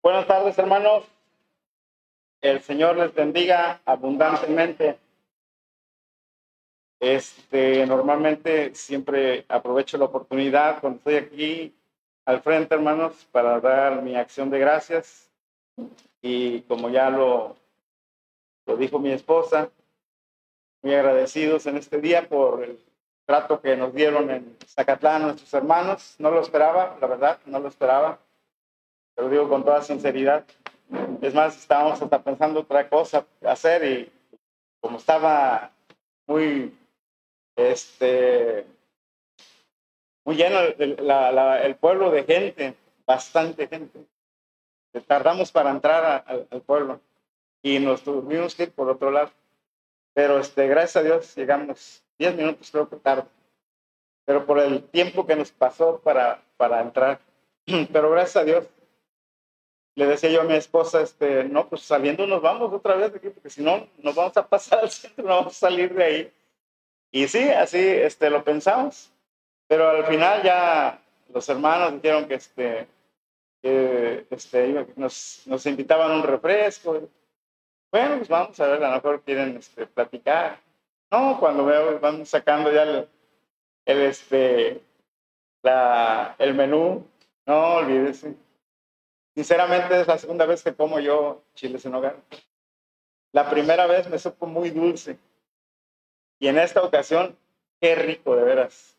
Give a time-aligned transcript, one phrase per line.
[0.00, 1.04] Buenas tardes, hermanos.
[2.40, 4.96] El Señor les bendiga abundantemente.
[7.00, 11.74] Este, normalmente siempre aprovecho la oportunidad cuando estoy aquí
[12.26, 15.32] al frente, hermanos, para dar mi acción de gracias.
[16.22, 17.56] Y como ya lo,
[18.66, 19.68] lo dijo mi esposa,
[20.80, 22.78] muy agradecidos en este día por el
[23.26, 26.14] trato que nos dieron en Zacatlán nuestros hermanos.
[26.20, 28.20] No lo esperaba, la verdad, no lo esperaba.
[29.18, 30.44] Te lo digo con toda sinceridad.
[31.20, 34.12] Es más, estábamos hasta pensando otra cosa hacer y
[34.80, 35.72] como estaba
[36.28, 36.72] muy,
[37.56, 38.64] este,
[40.24, 41.10] muy lleno el,
[41.64, 44.06] el pueblo de gente, bastante gente.
[45.08, 47.00] Tardamos para entrar al pueblo
[47.60, 49.32] y nos tuvimos que ir por otro lado.
[50.14, 53.24] Pero este, gracias a Dios llegamos 10 minutos, creo que tarde.
[54.24, 57.18] Pero por el tiempo que nos pasó para, para entrar.
[57.92, 58.68] Pero gracias a Dios,
[59.98, 63.18] le decía yo a mi esposa, este, no, pues saliendo nos vamos otra vez de
[63.18, 66.04] aquí, porque si no, nos vamos a pasar al centro, no vamos a salir de
[66.04, 66.32] ahí.
[67.10, 69.10] Y sí, así este, lo pensamos.
[69.66, 71.02] Pero al final ya
[71.34, 72.86] los hermanos dijeron que, este,
[73.60, 77.08] que este, nos, nos invitaban un refresco.
[77.90, 80.60] Bueno, pues vamos a ver, a lo mejor quieren este, platicar.
[81.10, 83.08] No, cuando veo, van sacando ya el,
[83.84, 84.80] este,
[85.64, 87.04] la, el menú,
[87.46, 88.36] no olvídese.
[89.38, 92.16] Sinceramente es la segunda vez que como yo chiles en hogar.
[93.30, 95.16] La primera vez me supo muy dulce.
[96.40, 97.38] Y en esta ocasión,
[97.80, 98.96] qué rico, de veras.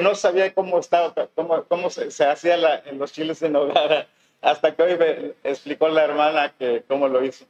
[0.00, 4.06] No sabía cómo estaba, cómo, cómo se, hacía en los chiles en hogar,
[4.40, 7.44] hasta que hoy me explicó la hermana que cómo lo hizo.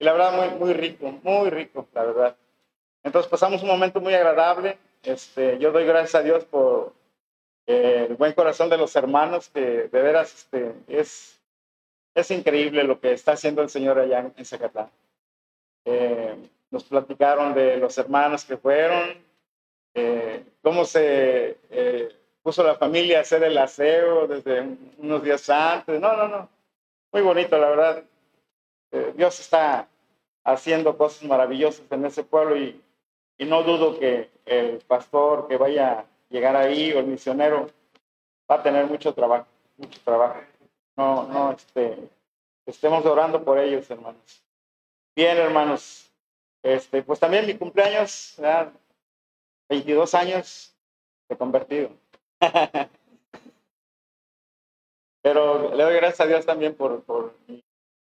[0.00, 2.36] Y la verdad, muy, muy rico, muy rico, la verdad.
[3.04, 4.76] Entonces pasamos un momento muy agradable.
[5.04, 6.97] Este, yo doy gracias a Dios por
[7.68, 11.40] el buen corazón de los hermanos, que de veras este, es,
[12.14, 14.90] es increíble lo que está haciendo el Señor allá en, Zacatán.
[15.84, 16.34] Eh,
[16.70, 19.22] nos platicaron de los hermanos que fueron,
[19.94, 21.58] eh, cómo se
[22.42, 24.66] puso la familia a hacer el aseo desde
[24.96, 26.00] unos días antes.
[26.00, 26.48] No, no, no.
[27.12, 28.04] Muy bonito, la verdad.
[28.90, 29.86] Eh, Dios está
[30.44, 32.80] haciendo cosas maravillosas en ese pueblo y,
[33.36, 37.68] y, no dudo que el pastor que vaya llegar ahí o el misionero
[38.50, 39.46] va a tener mucho trabajo,
[39.76, 40.40] mucho trabajo.
[40.96, 41.96] No, no, este,
[42.66, 44.42] estemos orando por ellos, hermanos.
[45.14, 46.10] Bien, hermanos,
[46.62, 48.36] este, pues también mi cumpleaños,
[49.68, 50.74] 22 años
[51.28, 51.90] de convertido.
[55.22, 57.34] Pero le doy gracias a Dios también por, por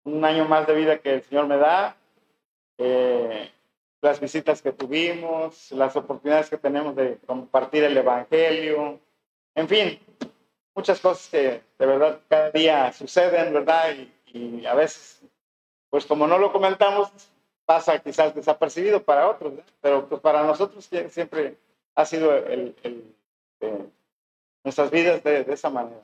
[0.03, 1.95] un año más de vida que el Señor me da,
[2.77, 3.51] eh,
[4.03, 8.99] las visitas que tuvimos, las oportunidades que tenemos de compartir el Evangelio,
[9.55, 9.99] en fin,
[10.75, 13.95] muchas cosas que de verdad cada día suceden, ¿verdad?
[14.27, 15.21] Y, a veces,
[15.89, 17.11] pues como no lo comentamos,
[17.65, 21.55] pasa quizás desapercibido para otros, pero pues para nosotros siempre
[21.95, 22.75] ha sido el,
[23.61, 23.85] eh,
[24.65, 26.03] nuestras vidas de, esa manera.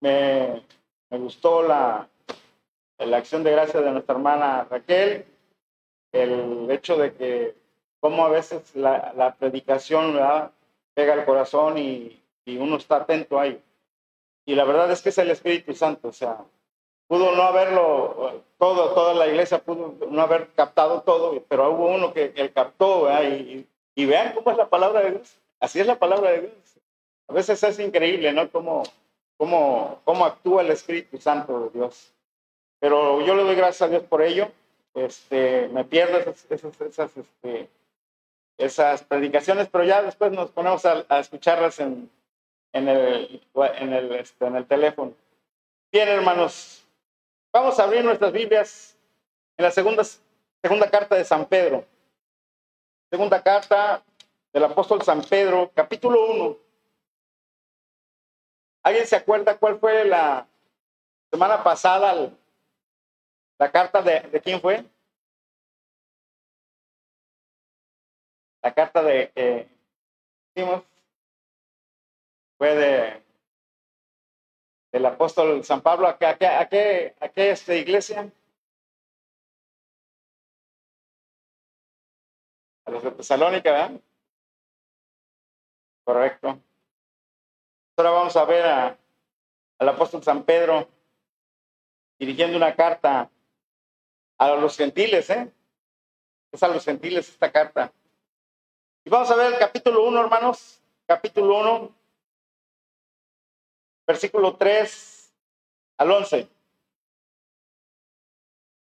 [0.00, 0.62] Me,
[1.10, 2.08] me gustó la,
[2.98, 5.24] la acción de gracia de nuestra hermana Raquel,
[6.12, 7.54] el hecho de que
[8.00, 10.18] como a veces la, la predicación
[10.94, 13.62] pega al corazón y, y, uno está atento ahí.
[14.44, 16.38] Y la verdad es que es el Espíritu Santo, o sea,
[17.06, 22.12] pudo no haberlo, todo, toda la iglesia pudo no haber captado todo, pero hubo uno
[22.12, 25.98] que, que captó, y, y, vean cómo es la palabra de Dios, así es la
[25.98, 26.52] palabra de Dios.
[27.28, 28.50] A veces es increíble, ¿no?
[28.50, 28.82] Cómo,
[29.36, 32.12] cómo, cómo actúa el Espíritu Santo de Dios.
[32.80, 34.50] Pero yo le doy gracias a Dios por ello.
[34.94, 37.68] Este, me pierdo esas, esas, este,
[38.58, 42.10] esas predicaciones, pero ya después nos ponemos a, escucharlas en,
[42.72, 45.14] en, el, en, el, este, en el teléfono.
[45.90, 46.84] Bien, hermanos,
[47.52, 48.96] vamos a abrir nuestras Biblias
[49.56, 50.02] en la segunda,
[50.62, 51.84] segunda carta de San Pedro.
[53.10, 54.02] Segunda carta
[54.52, 56.56] del apóstol San Pedro, capítulo 1.
[58.84, 60.46] ¿Alguien se acuerda cuál fue la
[61.30, 62.30] semana pasada
[63.62, 64.84] ¿La carta de, quién fue?
[68.60, 69.68] La carta de
[70.50, 70.82] hicimos
[72.58, 73.22] fue de
[74.90, 76.08] del apóstol San Pablo.
[76.08, 76.36] ¿A qué, a
[76.68, 78.32] qué, a qué, iglesia?
[82.84, 84.00] A los de Tesalónica, ¿verdad?
[86.02, 86.60] Correcto.
[87.96, 88.98] Ahora vamos a ver a,
[89.78, 90.88] al apóstol San Pedro
[92.18, 93.30] dirigiendo una carta
[94.42, 95.52] a los gentiles, ¿eh?
[96.50, 97.92] Es a los gentiles esta carta.
[99.04, 100.80] Y vamos a ver el capítulo 1, hermanos.
[101.06, 101.94] Capítulo 1,
[104.06, 105.32] versículo 3
[105.98, 106.48] al 11.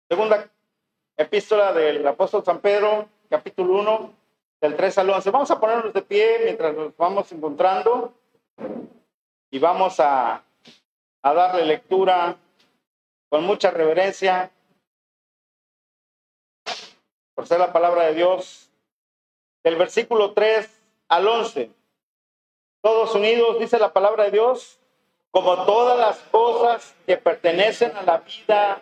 [0.10, 0.50] Segunda
[1.18, 4.14] epístola del apóstol San Pedro, capítulo 1,
[4.62, 5.32] del 3 al 11.
[5.32, 8.14] Vamos a ponernos de pie mientras nos vamos encontrando
[9.50, 10.44] y vamos a,
[11.22, 12.38] a darle lectura
[13.30, 14.52] con mucha reverencia
[17.36, 18.70] por ser la palabra de Dios,
[19.64, 21.72] del versículo 3 al 11.
[22.82, 24.80] Todos unidos, dice la palabra de Dios,
[25.32, 28.82] como todas las cosas que pertenecen a la vida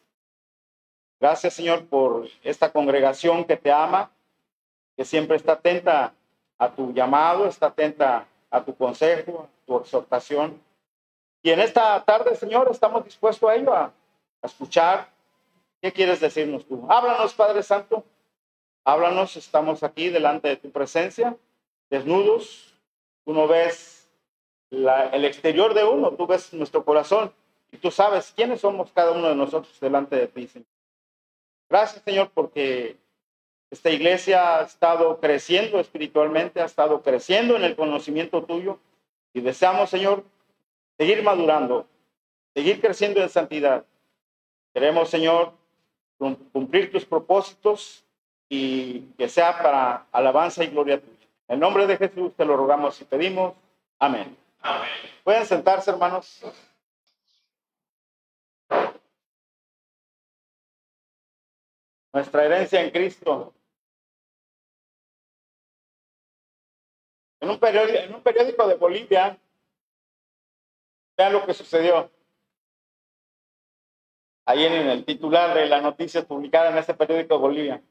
[1.21, 4.09] Gracias, Señor, por esta congregación que te ama,
[4.97, 6.15] que siempre está atenta
[6.57, 10.59] a tu llamado, está atenta a tu consejo, a tu exhortación.
[11.43, 13.93] Y en esta tarde, Señor, estamos dispuestos a ello, a,
[14.41, 15.09] escuchar.
[15.79, 16.87] ¿Qué quieres decirnos tú?
[16.89, 18.03] Háblanos, Padre Santo.
[18.83, 21.37] Háblanos, estamos aquí delante de tu presencia,
[21.91, 22.73] desnudos.
[23.25, 24.09] Tú no ves
[24.71, 27.31] el exterior de uno, tú ves nuestro corazón
[27.71, 30.80] y tú sabes quiénes somos cada uno de nosotros delante de ti, Señor.
[31.71, 32.97] Gracias, Señor, porque
[33.69, 38.77] esta iglesia ha estado creciendo espiritualmente, ha estado creciendo en el conocimiento tuyo
[39.33, 40.25] y deseamos, Señor,
[40.97, 41.87] seguir madurando,
[42.53, 43.85] seguir creciendo en santidad.
[44.73, 45.53] Queremos, Señor,
[46.51, 48.03] cumplir tus propósitos
[48.49, 51.27] y que sea para alabanza y gloria tuya.
[51.47, 53.53] En nombre de Jesús te lo rogamos y pedimos.
[53.97, 54.35] Amén.
[55.23, 56.43] Pueden sentarse, hermanos.
[62.13, 63.53] Nuestra herencia en Cristo.
[67.39, 69.37] En un, periódico, en un periódico de Bolivia,
[71.17, 72.11] vean lo que sucedió.
[74.45, 77.83] Ahí en el titular de la noticia publicada en ese periódico de Bolivia.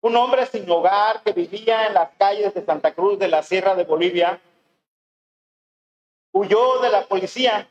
[0.00, 3.74] Un hombre sin hogar que vivía en las calles de Santa Cruz de la Sierra
[3.74, 4.40] de Bolivia
[6.32, 7.68] huyó de la policía,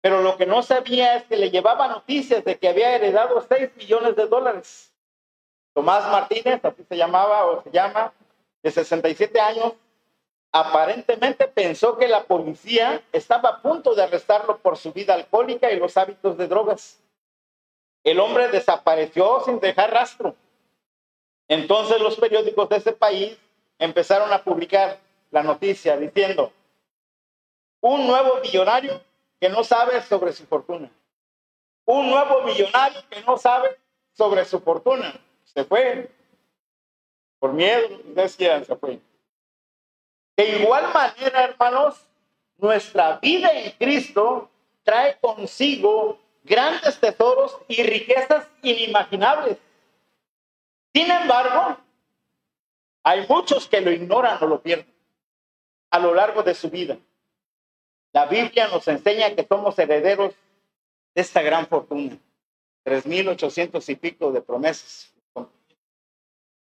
[0.00, 3.76] pero lo que no sabía es que le llevaba noticias de que había heredado 6
[3.76, 4.92] millones de dólares.
[5.74, 8.12] Tomás Martínez, así se llamaba o se llama,
[8.62, 9.72] de 67 años,
[10.52, 15.78] aparentemente pensó que la policía estaba a punto de arrestarlo por su vida alcohólica y
[15.78, 17.00] los hábitos de drogas.
[18.02, 20.34] El hombre desapareció sin dejar rastro.
[21.46, 23.36] Entonces los periódicos de ese país
[23.78, 24.98] empezaron a publicar
[25.30, 26.52] la noticia diciendo,
[27.80, 29.00] un nuevo millonario
[29.40, 30.90] que no sabe sobre su fortuna.
[31.86, 33.78] Un nuevo millonario que no sabe
[34.12, 35.14] sobre su fortuna.
[35.44, 36.10] Se fue.
[37.38, 39.00] Por miedo, decían, se fue.
[40.36, 42.06] De igual manera, hermanos,
[42.58, 44.50] nuestra vida en Cristo
[44.82, 49.56] trae consigo grandes tesoros y riquezas inimaginables.
[50.94, 51.78] Sin embargo,
[53.02, 54.92] hay muchos que lo ignoran o lo pierden
[55.90, 56.98] a lo largo de su vida.
[58.12, 60.34] La Biblia nos enseña que somos herederos
[61.14, 62.18] de esta gran fortuna.
[62.82, 65.12] Tres mil ochocientos y pico de promesas.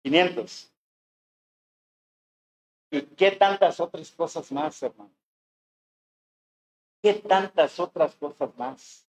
[0.03, 0.71] 500.
[2.91, 5.11] ¿Y qué tantas otras cosas más, hermano?
[7.01, 9.05] ¿Qué tantas otras cosas más?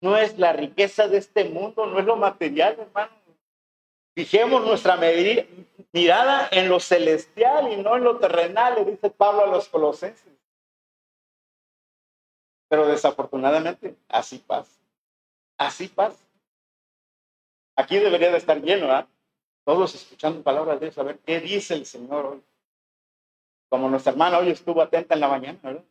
[0.00, 3.12] No es la riqueza de este mundo, no es lo material, hermano.
[4.14, 4.98] Fijemos nuestra
[5.92, 10.31] mirada en lo celestial y no en lo terrenal, le dice Pablo a los colosenses.
[12.72, 14.72] Pero desafortunadamente, así pasa.
[15.58, 16.24] Así pasa.
[17.76, 19.06] Aquí debería de estar lleno, ¿ah?
[19.62, 22.42] Todos escuchando palabras de Dios, a ver qué dice el Señor hoy.
[23.68, 25.84] Como nuestra hermana hoy estuvo atenta en la mañana, ¿verdad?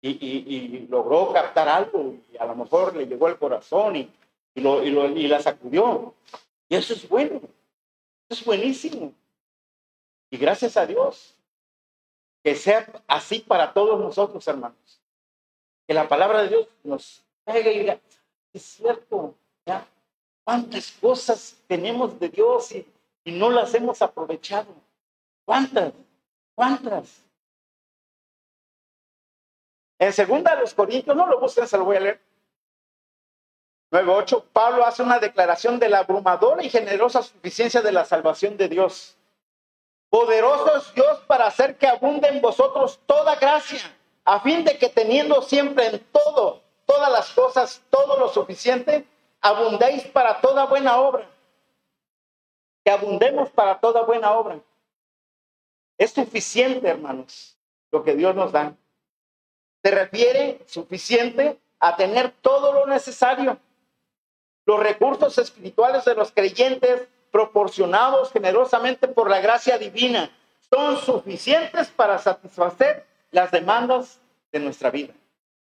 [0.00, 4.10] Y, logró captar algo y a lo mejor le llegó al corazón y,
[4.54, 6.14] lo, y la sacudió.
[6.66, 7.42] Y eso es bueno,
[8.30, 9.12] es buenísimo.
[10.30, 11.34] Y gracias a Dios,
[12.42, 15.01] que sea así para todos nosotros, hermanos.
[15.92, 18.00] Que la palabra de Dios nos pegue y diga,
[18.54, 19.34] es cierto,
[19.66, 19.86] ¿ya?
[20.42, 22.90] ¿Cuántas cosas tenemos de Dios y,
[23.24, 24.74] y no las hemos aprovechado?
[25.44, 25.92] ¿Cuántas?
[26.54, 27.22] ¿Cuántas?
[29.98, 32.20] En segunda de los Corintios, no lo busquen, se lo voy a leer.
[33.90, 38.70] 9.8, Pablo hace una declaración de la abrumadora y generosa suficiencia de la salvación de
[38.70, 39.18] Dios.
[40.08, 43.94] Poderoso es Dios para hacer que abunde en vosotros toda gracia,
[44.24, 49.06] a fin de que teniendo siempre en todo, todas las cosas, todo lo suficiente,
[49.40, 51.28] abundéis para toda buena obra.
[52.84, 54.60] Que abundemos para toda buena obra.
[55.98, 57.56] Es suficiente, hermanos,
[57.90, 58.74] lo que Dios nos da
[59.82, 63.58] se refiere suficiente a tener todo lo necesario.
[64.64, 70.30] Los recursos espirituales de los creyentes proporcionados generosamente por la gracia divina
[70.70, 74.20] son suficientes para satisfacer las demandas
[74.52, 75.12] de nuestra vida.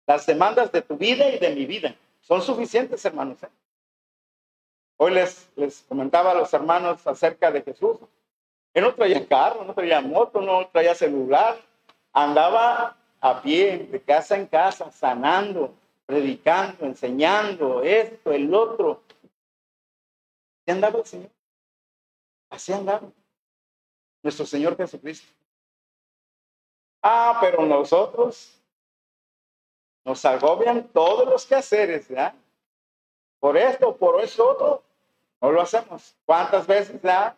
[0.06, 3.42] Las demandas de tu vida y de mi vida son suficientes, hermanos.
[3.42, 3.48] ¿eh?
[4.96, 7.98] Hoy les, les comentaba a los hermanos acerca de Jesús.
[8.74, 11.56] Él no traía carro, no traía moto, no traía celular.
[12.12, 15.74] Andaba a pie, de casa en casa, sanando,
[16.06, 19.02] predicando, enseñando, esto, el otro.
[20.62, 21.30] Así andaba el Señor.
[22.50, 23.08] Así andaba.
[24.22, 25.37] Nuestro Señor Jesucristo.
[27.02, 28.58] Ah, pero nosotros
[30.04, 32.34] nos agobian todos los quehaceres, ¿ya?
[33.38, 34.82] Por esto, por eso
[35.40, 36.16] no lo hacemos.
[36.24, 37.36] ¿Cuántas veces ya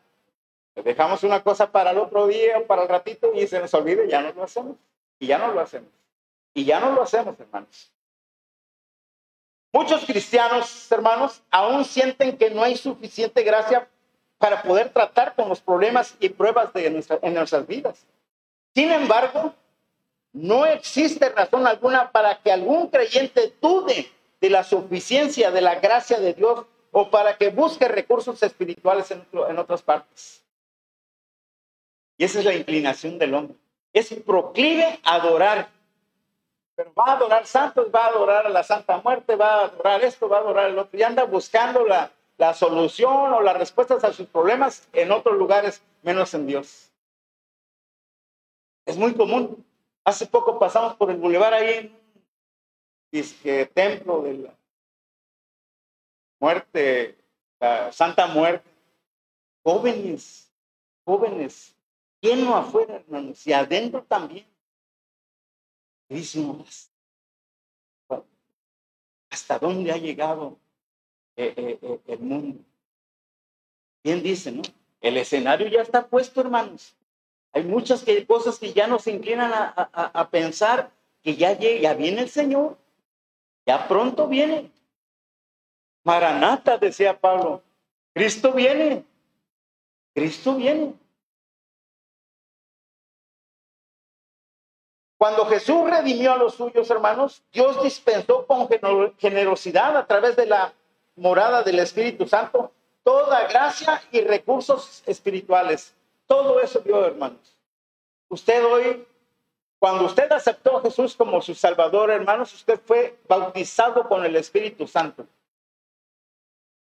[0.75, 4.05] dejamos una cosa para el otro día o para el ratito y se nos olvida
[4.07, 4.77] ya no lo hacemos?
[5.19, 5.91] Y ya no lo hacemos.
[6.55, 7.93] Y ya no lo hacemos, hermanos.
[9.73, 13.89] Muchos cristianos, hermanos, aún sienten que no hay suficiente gracia
[14.39, 18.07] para poder tratar con los problemas y pruebas de en nuestras vidas.
[18.75, 19.55] Sin embargo,
[20.33, 24.11] no existe razón alguna para que algún creyente dude
[24.41, 29.59] de la suficiencia de la gracia de Dios o para que busque recursos espirituales en,
[29.59, 30.45] otras partes.
[32.17, 33.57] Y esa es la inclinación del hombre
[33.93, 35.69] es proclive a adorar.
[36.77, 40.03] Pero va a adorar santos, va a adorar a la Santa Muerte, va a adorar
[40.03, 40.99] esto, va a adorar el otro.
[40.99, 46.33] Y anda buscando la solución o las respuestas a sus problemas en otros lugares, menos
[46.35, 46.90] en Dios.
[48.91, 49.65] Es muy común.
[50.05, 51.97] Hace poco pasamos por el bulevar ahí
[53.13, 54.55] en templo de la
[56.41, 57.17] muerte,
[57.61, 58.69] la Santa Muerte.
[59.63, 60.51] Jóvenes,
[61.05, 61.77] jóvenes
[62.21, 64.45] lleno afuera, hermanos, y adentro también.
[66.09, 66.25] Y
[69.31, 70.59] ¿hasta dónde ha llegado
[71.37, 72.65] eh, eh, eh, el mundo?
[74.03, 74.63] ¿Quién dice, no?
[75.01, 76.97] El escenario ya está puesto, hermanos.
[77.53, 80.91] Hay muchas cosas que ya nos inclinan a, pensar
[81.23, 82.79] que ya, ya viene el Señor.
[83.67, 84.71] Ya pronto viene.
[86.05, 87.63] Maranata, decía Pablo.
[88.15, 89.05] Cristo viene.
[90.15, 90.95] Cristo viene.
[95.19, 98.69] Cuando Jesús redimió a los suyos, hermanos, Dios dispensó con
[99.19, 100.73] generosidad a través de la
[101.17, 105.95] morada del Espíritu Santo toda gracia y recursos espirituales.
[106.31, 107.59] Todo eso hermanos.
[108.29, 109.05] Usted hoy,
[109.81, 114.87] cuando usted aceptó a Jesús como su Salvador, hermanos, usted fue bautizado con el Espíritu
[114.87, 115.27] Santo.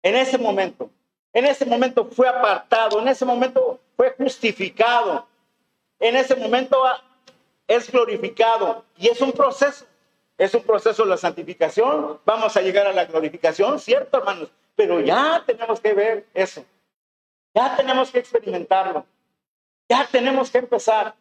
[0.03, 0.91] En ese momento,
[1.33, 5.25] en ese momento fue apartado, en ese momento fue justificado,
[5.99, 6.79] en ese momento
[7.67, 9.87] es glorificado y es un proceso.
[10.37, 12.19] Es un proceso de la santificación.
[12.25, 14.49] Vamos a llegar a la glorificación, ¿cierto, hermanos?
[14.75, 16.63] Pero ya tenemos que ver eso.
[17.55, 19.03] Ya tenemos que experimentarlo.
[19.91, 21.13] Ya tenemos que empezar.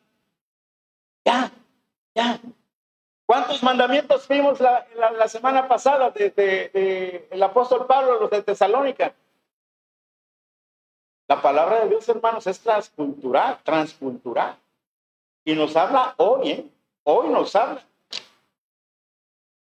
[1.24, 1.50] Ya,
[2.14, 2.38] ya.
[3.26, 9.12] ¿Cuántos mandamientos vimos la, semana pasada del de, el apóstol Pablo los de Tesalónica?
[11.26, 14.56] La palabra de Dios, hermanos, es transcultural, transcultural.
[15.44, 16.70] Y nos habla hoy, ¿eh?
[17.02, 17.82] Hoy nos habla.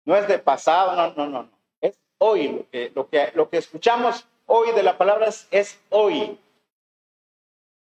[0.05, 1.59] No es de pasado, no, no, no, no.
[1.81, 6.39] Es hoy lo que, lo que, lo que escuchamos hoy de la palabra es, hoy.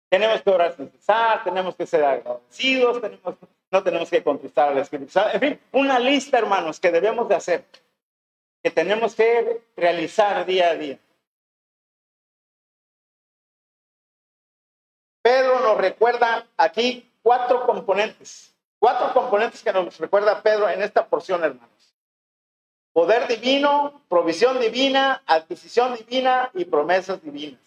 [0.09, 3.35] Tenemos que orar sin cesar, tenemos que ser agradecidos, tenemos,
[3.71, 5.31] no tenemos que contestar al Espíritu Santo.
[5.33, 7.65] En fin, una lista, hermanos, que debemos de hacer,
[8.63, 10.99] que tenemos que realizar día a día.
[15.21, 21.43] Pedro nos recuerda aquí cuatro componentes, cuatro componentes que nos recuerda Pedro en esta porción,
[21.43, 21.95] hermanos.
[22.93, 27.59] Poder divino, provisión divina, adquisición divina y promesas divinas.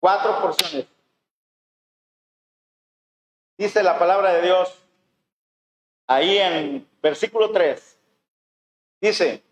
[0.00, 0.86] Cuatro porciones.
[3.60, 4.74] Dice la palabra de Dios
[6.06, 7.98] ahí en versículo 3.
[9.02, 9.42] Dice,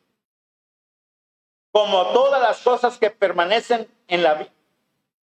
[1.73, 4.49] como todas las cosas que permanecen en la,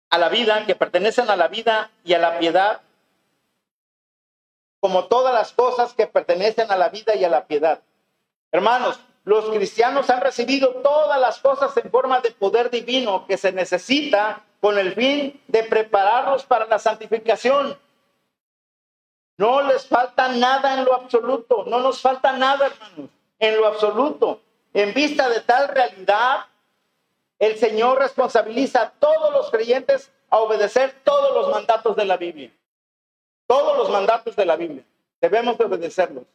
[0.09, 2.81] a la vida, que pertenecen a la vida y a la piedad,
[4.79, 7.83] como todas las cosas que pertenecen a la vida y a la piedad.
[8.51, 13.51] Hermanos, los cristianos han recibido todas las cosas en forma de poder divino que se
[13.51, 17.77] necesita con el fin de prepararlos para la santificación.
[19.41, 24.39] No les falta nada en lo absoluto, no nos falta nada, hermanos, en lo absoluto.
[24.71, 26.45] En vista de tal realidad,
[27.39, 32.51] el Señor responsabiliza a todos los creyentes a obedecer todos los mandatos de la Biblia.
[33.47, 34.83] Todos los mandatos de la Biblia.
[35.19, 36.25] Debemos de obedecerlos.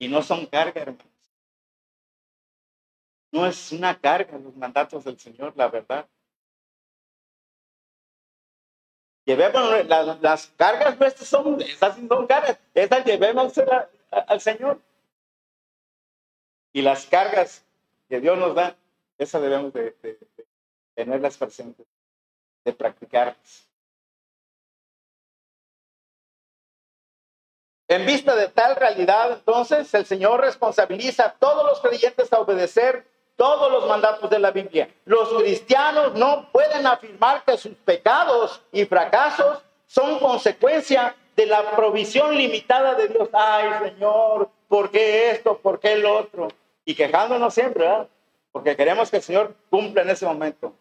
[0.00, 1.06] Y no son carga, hermanos.
[3.30, 6.04] No es una carga los mandatos del Señor, la verdad.
[9.30, 9.86] Llevemos
[10.20, 13.52] las, cargas nuestras son, esas son cargas, esas llevemos
[14.10, 14.80] al Señor.
[16.72, 17.64] Y las cargas
[18.08, 18.74] que Dios nos da,
[19.18, 20.18] esas debemos de, de
[20.96, 21.86] tenerlas presentes,
[22.64, 23.68] de practicarlas.
[27.86, 33.06] En vista de tal realidad, entonces, el Señor responsabiliza a todos los creyentes a obedecer
[33.40, 34.86] todos los mandatos de la Biblia.
[35.06, 42.36] Los cristianos no pueden afirmar que sus pecados y fracasos son consecuencia de la provisión
[42.36, 43.30] limitada de Dios.
[43.32, 45.56] Ay, Señor, ¿por qué esto?
[45.56, 46.48] ¿Por qué el otro?
[46.84, 48.08] Y quejándonos siempre, ¿verdad?
[48.52, 50.74] Porque queremos que el Señor cumpla en ese momento.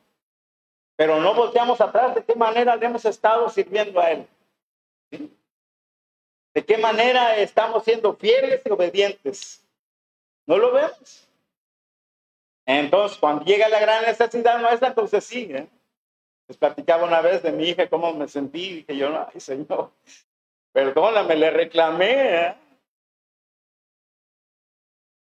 [0.98, 4.28] Pero no volteamos atrás de qué manera le hemos estado sirviendo a Él.
[6.54, 9.64] ¿De qué manera estamos siendo fieles y obedientes?
[10.46, 11.29] No lo vemos.
[12.72, 15.50] Entonces, cuando llega la gran necesidad nuestra, entonces sí.
[15.52, 15.68] ¿eh?
[16.48, 19.90] Les platicaba una vez de mi hija cómo me sentí, que yo, ay Señor,
[20.72, 22.46] perdóname, le reclamé.
[22.46, 22.56] ¿eh?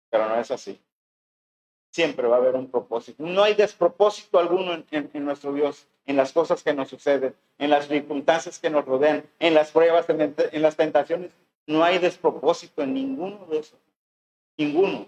[0.09, 0.79] Pero no es así.
[1.91, 3.21] Siempre va a haber un propósito.
[3.21, 7.89] No hay despropósito alguno en, nuestro Dios, en las cosas que nos suceden, en las
[7.89, 11.31] circunstancias que nos rodean, en las pruebas, en, en las tentaciones.
[11.67, 13.79] No hay despropósito en ninguno de esos.
[14.55, 15.07] Ninguno.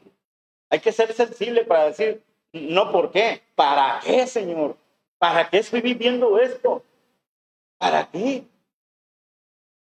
[0.70, 2.24] Hay que ser sensible para decir,
[2.54, 4.76] no por qué, ¿para qué, Señor?
[5.18, 6.84] ¿Para qué estoy viviendo esto?
[7.78, 8.44] ¿Para qué?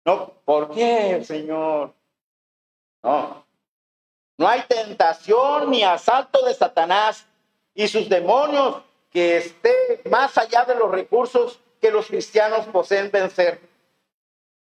[0.05, 1.95] No, ¿por qué, Señor?
[3.03, 3.45] No.
[4.39, 7.27] No hay tentación ni asalto de Satanás
[7.75, 13.61] y sus demonios que esté más allá de los recursos que los cristianos poseen vencer.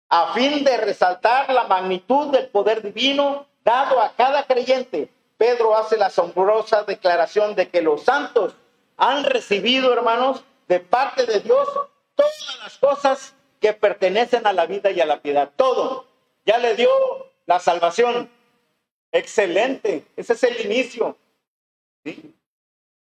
[0.08, 5.96] A fin de resaltar la magnitud del poder divino dado a cada creyente, Pedro hace
[5.96, 8.54] la asombrosa declaración de que los santos
[8.96, 11.66] han recibido, hermanos, de parte de Dios
[12.14, 15.50] todas las cosas que pertenecen a la vida y a la piedad.
[15.56, 16.06] Todo.
[16.44, 16.90] Ya le dio
[17.46, 18.28] la salvación.
[19.12, 20.04] Excelente.
[20.16, 21.16] Ese es el inicio.
[22.04, 22.34] ¿Sí?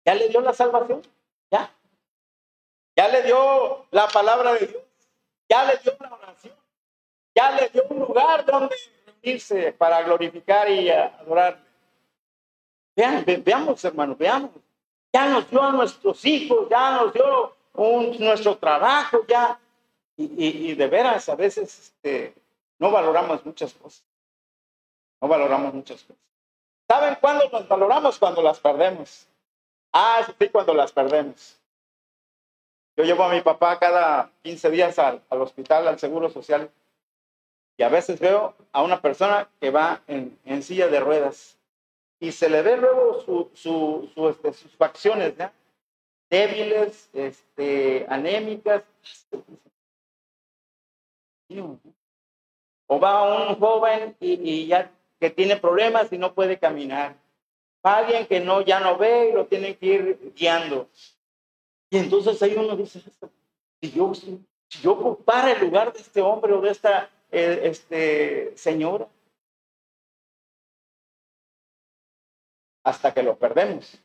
[0.06, 1.02] Ya le dio la salvación.
[1.52, 1.70] Ya.
[2.96, 4.84] Ya le dio la palabra de Dios.
[5.50, 6.56] Ya le dio la oración.
[7.36, 11.73] Ya le dio un lugar donde reunirse para glorificar y adorar.
[12.96, 14.52] Veamos, hermanos, veamos.
[15.12, 17.56] Ya nos dio a nuestros hijos, ya nos dio
[18.20, 19.60] nuestro trabajo, ya.
[20.16, 22.36] Y, de veras, a veces este,
[22.78, 24.04] no valoramos muchas cosas.
[25.20, 26.22] No valoramos muchas cosas.
[26.88, 28.20] ¿Saben cuándo nos valoramos?
[28.20, 29.28] Cuando las perdemos.
[29.92, 31.60] Ah, sí, cuando las perdemos.
[32.96, 36.70] Yo llevo a mi papá cada 15 días al, hospital, al Seguro Social,
[37.76, 41.58] y a veces veo a una persona que va en silla de ruedas
[42.24, 45.52] y se le ve luego su, su, este, sus facciones, ¿ya?
[46.30, 48.82] débiles, este, anémicas.
[52.88, 57.18] O va un joven y, ya que tiene problemas y no puede caminar.
[57.84, 60.88] Alguien que no, ya no ve y lo tiene que ir guiando.
[61.90, 63.02] Y entonces ahí uno dice,
[63.82, 64.40] si yo, si
[64.82, 69.10] yo ocupara el lugar de este hombre o de esta eh, este, señora.
[72.84, 73.98] Hasta que lo perdemos,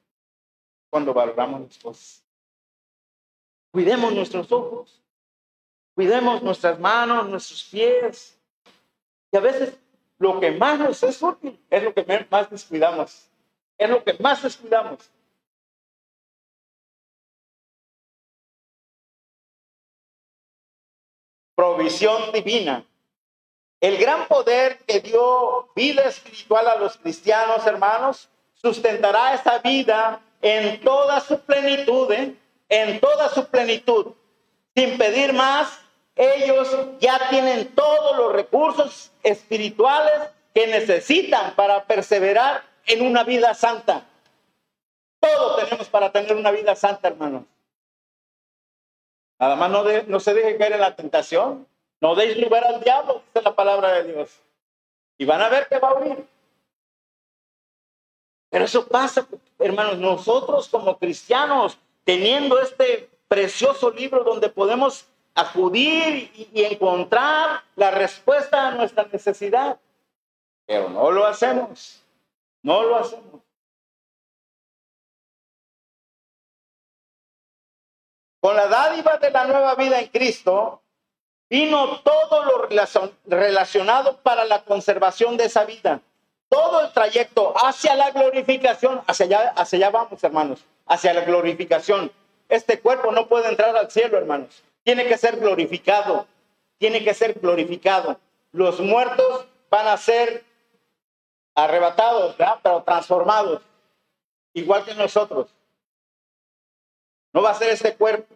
[0.91, 2.25] cuando valoramos las cosas.
[3.73, 5.03] Cuidemos nuestros ojos,
[5.95, 8.41] cuidemos nuestras manos, nuestros pies.
[9.31, 9.79] Y a veces
[10.19, 13.29] lo que más nos es útil es lo que más descuidamos.
[13.77, 15.11] Es lo que más descuidamos.
[21.55, 22.85] Provisión divina.
[23.81, 28.29] El gran poder que dio vida espiritual a los cristianos, hermanos,
[28.61, 32.35] sustentará esa vida en toda su plenitud, ¿eh?
[32.69, 34.15] en toda su plenitud.
[34.75, 35.81] Sin pedir más,
[36.15, 36.69] ellos
[37.01, 44.05] ya tienen todos los recursos espirituales que necesitan para perseverar en una vida santa.
[45.21, 47.45] Todo tenemos para tener una vida santa, hermanos.
[49.39, 49.71] Nada más
[50.07, 51.67] no, se deje caer en la tentación.
[52.01, 54.41] No deis lugar al diablo, dice la palabra de Dios.
[55.17, 56.25] Y van a ver que va a huir.
[58.51, 59.27] Pero eso pasa,
[59.59, 68.69] hermanos, nosotros como cristianos, teniendo este precioso libro donde podemos acudir y, encontrar la respuesta
[68.69, 69.79] a nuestra necesidad.
[70.67, 72.03] Pero no lo hacemos,
[72.63, 73.43] no lo hacemos.
[78.41, 80.83] Con la dádiva de la nueva vida en Cristo,
[81.51, 82.69] vino todo lo
[83.27, 86.01] relacionado para la conservación de esa vida.
[86.49, 92.11] Todo el trayecto hacia la glorificación, hacia allá, hacia allá vamos, hermanos, hacia la glorificación.
[92.49, 94.63] Este cuerpo no puede entrar al cielo, hermanos.
[94.83, 96.27] Tiene que ser glorificado.
[96.79, 98.19] Tiene que ser glorificado.
[98.53, 100.45] Los muertos van a ser
[101.55, 102.61] arrebatados, ¿verdad?
[102.63, 103.63] pero transformados,
[104.55, 105.53] igual que nosotros.
[107.33, 108.35] No va a ser este cuerpo.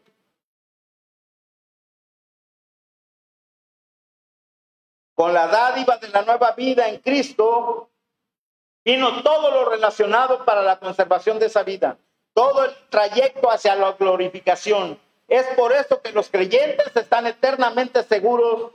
[5.15, 7.89] Con la dádiva de la nueva vida en Cristo,
[8.85, 11.99] vino todo lo relacionado para la conservación de esa vida,
[12.35, 14.99] todo el trayecto hacia la glorificación.
[15.29, 18.73] Es por eso que los creyentes están eternamente seguros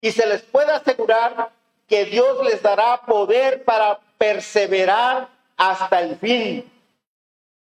[0.00, 1.50] y se les puede asegurar
[1.88, 6.70] que Dios les dará poder para perseverar hasta el fin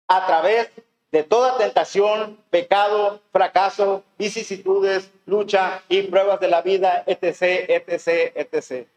[0.06, 0.70] a través
[1.10, 8.88] de toda tentación, pecado, fracaso, vicisitudes, lucha y pruebas de la vida, etc., etc., etc.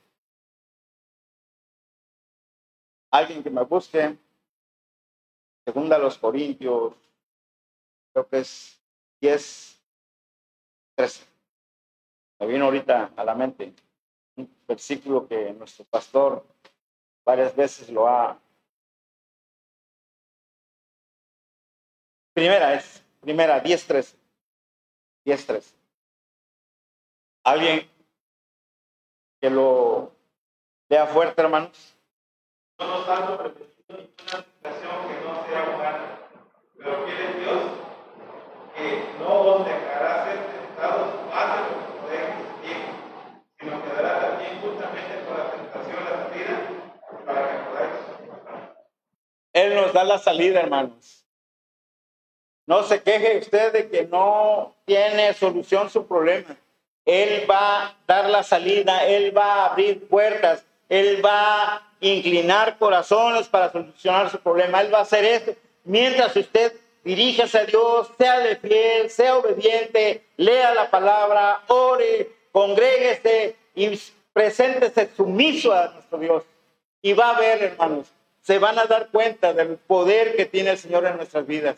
[3.16, 4.18] Alguien que me busque,
[5.64, 6.94] segunda a los Corintios,
[8.12, 8.78] creo que es
[9.22, 9.82] 10,
[10.96, 11.26] 13.
[12.42, 13.74] Me vino ahorita a la mente
[14.36, 16.46] un versículo que nuestro pastor
[17.24, 18.38] varias veces lo ha
[22.34, 24.14] Primera es, primera, 10-3.
[25.24, 25.74] 10-3.
[27.46, 27.90] ¿Alguien
[29.40, 30.12] que lo
[30.90, 31.95] vea fuerte, hermanos?
[32.78, 36.20] No nos salgo repetido ninguna situación que no sea humana,
[36.78, 37.62] pero quiere Dios
[38.76, 42.78] que no os dejará ser tentados más de lo que podéis resistir,
[43.60, 46.56] sino que dará también justamente por la tentación la salida
[47.26, 47.92] para que podáis.
[49.54, 51.26] Él nos da la salida, hermanos.
[52.68, 56.58] No se queje usted de que no tiene solución su problema.
[57.06, 62.78] Él va a dar la salida, Él va a abrir puertas, Él va a inclinar
[62.78, 64.82] corazones para solucionar su problema.
[64.82, 70.26] Él va a hacer esto mientras usted diríjase a Dios, sea de fiel, sea obediente,
[70.38, 74.00] lea la palabra, ore, congréguese y
[74.34, 76.44] preséntese sumiso a nuestro Dios.
[77.02, 78.08] Y va a ver, hermanos,
[78.42, 81.78] se van a dar cuenta del poder que tiene el Señor en nuestras vidas.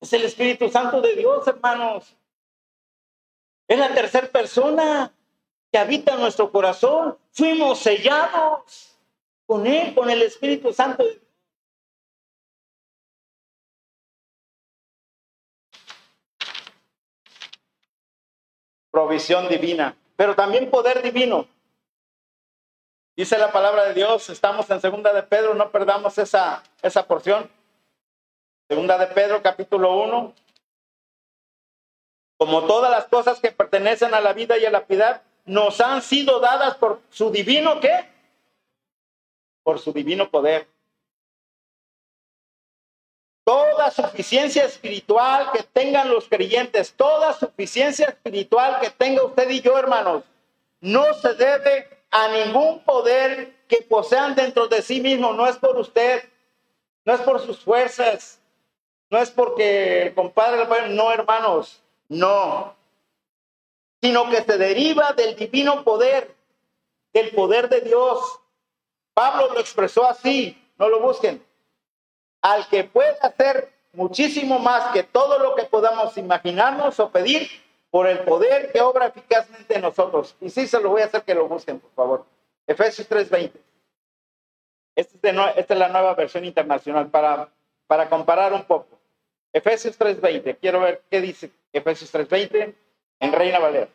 [0.00, 2.14] Es el Espíritu Santo de Dios, hermanos.
[3.66, 5.12] Es la tercera persona
[5.70, 7.18] que habita en nuestro corazón.
[7.32, 8.96] Fuimos sellados
[9.46, 11.04] con Él, con el Espíritu Santo.
[18.90, 21.46] Provisión divina, pero también poder divino.
[23.16, 27.50] Dice la palabra de Dios, estamos en segunda de Pedro, no perdamos esa, esa porción.
[28.68, 30.34] Segunda de Pedro, capítulo 1.
[32.38, 36.02] Como todas las cosas que pertenecen a la vida y a la piedad, nos han
[36.02, 38.06] sido dadas por su divino qué?
[39.62, 40.68] Por su divino poder.
[43.44, 49.78] Toda suficiencia espiritual que tengan los creyentes, toda suficiencia espiritual que tenga usted y yo,
[49.78, 50.22] hermanos,
[50.80, 55.78] no se debe a ningún poder que posean dentro de sí mismo, no es por
[55.78, 56.28] usted,
[57.06, 58.38] no es por sus fuerzas,
[59.08, 62.77] no es porque compadre, no hermanos, no.
[64.00, 66.34] Sino que se deriva del divino poder,
[67.12, 68.20] del poder de Dios.
[69.14, 71.44] Pablo lo expresó así, no lo busquen.
[72.42, 77.48] Al que puede hacer muchísimo más que todo lo que podamos imaginarnos o pedir
[77.90, 80.36] por el poder que obra eficazmente en nosotros.
[80.40, 82.26] Y sí, se lo voy a hacer que lo busquen, por favor.
[82.66, 83.52] Efesios 3:20.
[84.94, 87.48] Esta es, esta es la nueva versión internacional para,
[87.86, 88.98] para comparar un poco.
[89.52, 90.58] Efesios 3:20.
[90.60, 92.74] Quiero ver qué dice Efesios 3:20
[93.20, 93.88] en Reina Valera.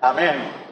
[0.00, 0.66] Amén.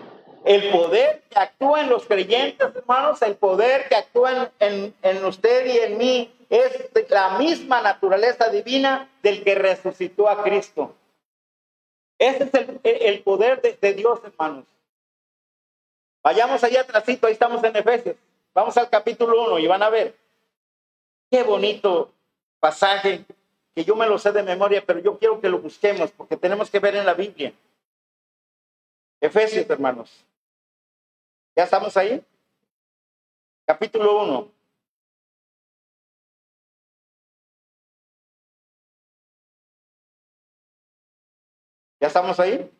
[0.44, 5.66] El poder que actúa en los creyentes, hermanos, el poder que actúa en, en, usted
[5.66, 10.94] y en mí es la misma naturaleza divina del que resucitó a Cristo.
[12.18, 14.66] Ese es el, el poder de, de, Dios, hermanos.
[16.24, 18.16] Vayamos allá atrásito, ahí estamos en Efesios.
[18.54, 20.18] Vamos al capítulo 1 y van a ver.
[21.30, 22.14] Qué bonito
[22.58, 23.26] pasaje,
[23.74, 26.70] que yo me lo sé de memoria, pero yo quiero que lo busquemos porque tenemos
[26.70, 27.52] que ver en la Biblia.
[29.20, 30.24] Efesios, hermanos.
[31.54, 32.24] ¿Ya estamos ahí?
[33.66, 34.50] Capítulo 1.
[42.00, 42.70] ¿Ya estamos ahí?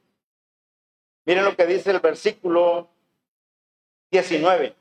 [1.27, 2.94] Miren lo que dice el versículo
[4.15, 4.75] 19.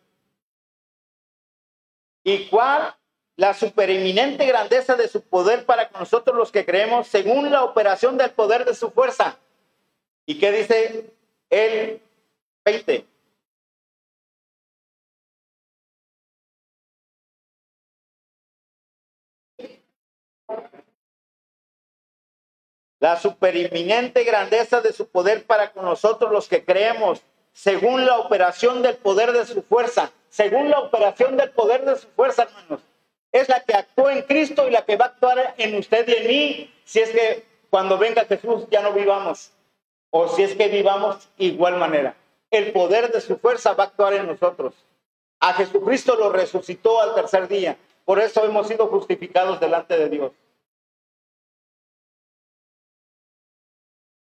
[2.24, 2.96] ¿Y cuál
[3.36, 8.17] la supereminente grandeza de su poder para con nosotros los que creemos según la operación
[8.17, 9.39] del poder de su fuerza?
[10.26, 11.12] ¿Y qué dice
[11.50, 12.02] el
[12.63, 13.08] 20.
[23.00, 27.22] La superinminente grandeza de su poder para con nosotros los que creemos,
[27.54, 32.08] según la operación del poder de su fuerza, según la operación del poder de su
[32.10, 32.82] fuerza, hermanos.
[33.32, 36.13] Es la que actúa en Cristo y la que va a actuar en usted y
[36.13, 39.52] en mí, si es que cuando venga Jesús ya no vivamos
[40.12, 42.16] o si es que vivamos igual manera.
[42.52, 44.76] El poder de su fuerza va a actuar en nosotros.
[45.39, 47.78] A Jesucristo lo resucitó al tercer día.
[48.06, 50.32] Por eso hemos sido justificados delante de Dios.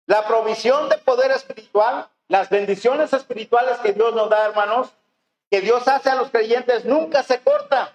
[0.06, 4.90] La provisión de poder espiritual, las bendiciones espirituales que Dios nos da, hermanos,
[5.50, 7.94] que Dios hace a los creyentes, nunca se corta.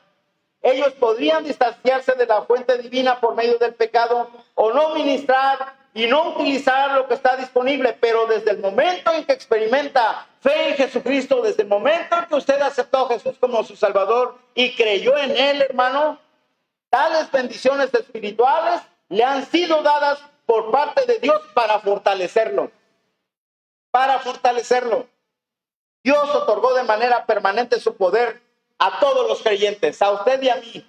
[0.62, 6.06] Ellos podrían distanciarse de la fuente divina por medio del pecado o no ministrar y
[6.06, 10.76] no utilizar lo que está disponible, pero desde el momento en que experimenta fe en
[10.76, 15.16] Jesucristo, desde el momento en que usted aceptó a Jesús como su Salvador y creyó
[15.16, 16.20] en Él, hermano,
[16.90, 22.70] tales bendiciones espirituales le han sido dadas por parte de Dios para fortalecerlo,
[23.98, 25.08] para fortalecerlo.
[26.04, 28.40] Dios otorgó de manera permanente su poder
[28.78, 30.88] a todos los creyentes, a usted y a mí.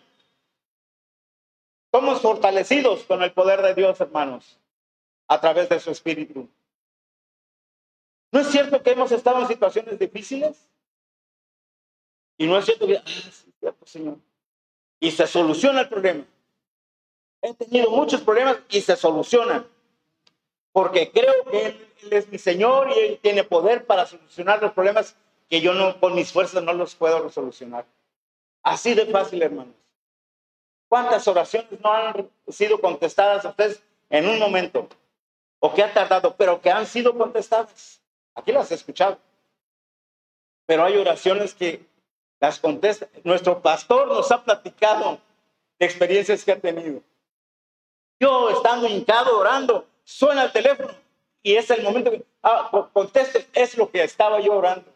[1.92, 4.60] Somos fortalecidos con el poder de Dios, hermanos
[5.28, 6.48] a través de su espíritu.
[8.32, 10.70] ¿No es cierto que hemos estado en situaciones difíciles?
[12.38, 14.20] Y no es cierto que, ah, Señor.
[15.00, 16.26] Y se soluciona el problema.
[17.42, 19.66] He tenido muchos problemas y se solucionan.
[20.72, 25.16] Porque creo que él, es mi Señor y Él tiene poder para solucionar los problemas
[25.50, 27.86] que yo no, con mis fuerzas no los puedo solucionar.
[28.64, 29.76] Así de fácil, hermanos.
[30.88, 34.88] ¿Cuántas oraciones no han sido contestadas a ustedes en un momento?
[35.60, 38.02] o que ha tardado, pero que han sido contestadas.
[38.34, 39.18] Aquí las he escuchado.
[40.66, 41.86] Pero hay oraciones que
[42.40, 43.08] las contesta.
[43.24, 45.20] Nuestro pastor nos ha platicado
[45.78, 47.02] de experiencias que ha tenido.
[48.20, 50.90] Yo estando hincado orando, suena el teléfono
[51.44, 52.90] y es el momento que ah,
[53.54, 54.92] es lo que estaba yo orando.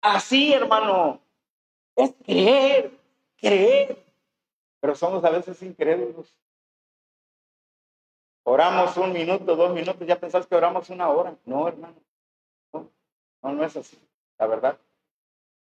[0.00, 1.20] Así, hermano,
[1.96, 2.92] es creer,
[3.36, 3.98] creer.
[4.80, 6.32] Pero somos a veces incrédulos.
[8.44, 11.34] Oramos un minuto, dos minutos, ya pensás que oramos una hora.
[11.44, 11.96] No, hermano.
[12.72, 13.98] No, no, es así.
[14.38, 14.78] La verdad.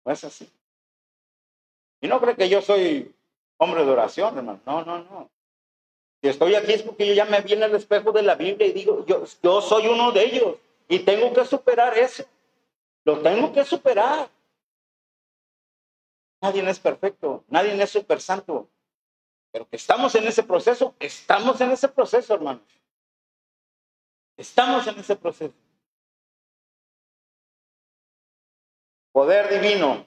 [0.06, 0.52] No es así.
[2.02, 3.16] Y no creo que yo soy
[3.58, 4.60] hombre de oración, hermano.
[4.66, 5.30] No, no, no.
[6.22, 8.72] Si estoy aquí es porque yo ya me viene el espejo de la Biblia y
[8.72, 10.56] digo, yo, yo soy uno de ellos
[10.88, 12.26] y tengo que superar eso.
[13.04, 14.30] Lo tengo que superar.
[16.42, 18.70] Nadie es perfecto, nadie es super santo.
[19.52, 22.64] Pero que estamos en ese proceso, estamos en ese proceso, hermanos.
[24.36, 25.56] Estamos en ese proceso.
[29.12, 30.06] Poder divino,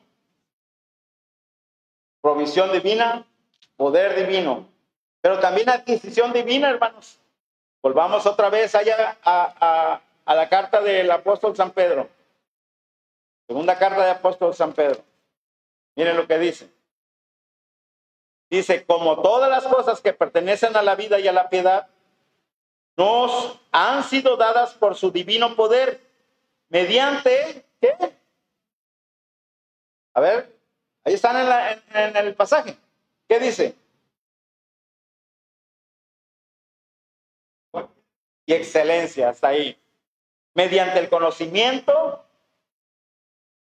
[2.21, 3.27] provisión divina,
[3.77, 4.69] poder divino,
[5.21, 7.19] pero también adquisición divina, hermanos.
[7.83, 12.09] Volvamos otra vez allá a, la carta del apóstol San Pedro.
[13.47, 15.03] Segunda carta del apóstol San Pedro.
[15.97, 16.71] Miren lo que dice.
[18.49, 21.89] Dice, como todas las cosas que pertenecen a la vida y a la piedad,
[22.97, 26.01] nos han sido dadas por su divino poder,
[26.69, 27.97] mediante, ¿qué?
[30.15, 30.53] A ver,
[31.05, 32.77] ahí están en, el pasaje.
[33.29, 33.75] ¿Qué dice?
[38.51, 39.79] Y excelencia, hasta ahí.
[40.55, 42.25] Mediante el conocimiento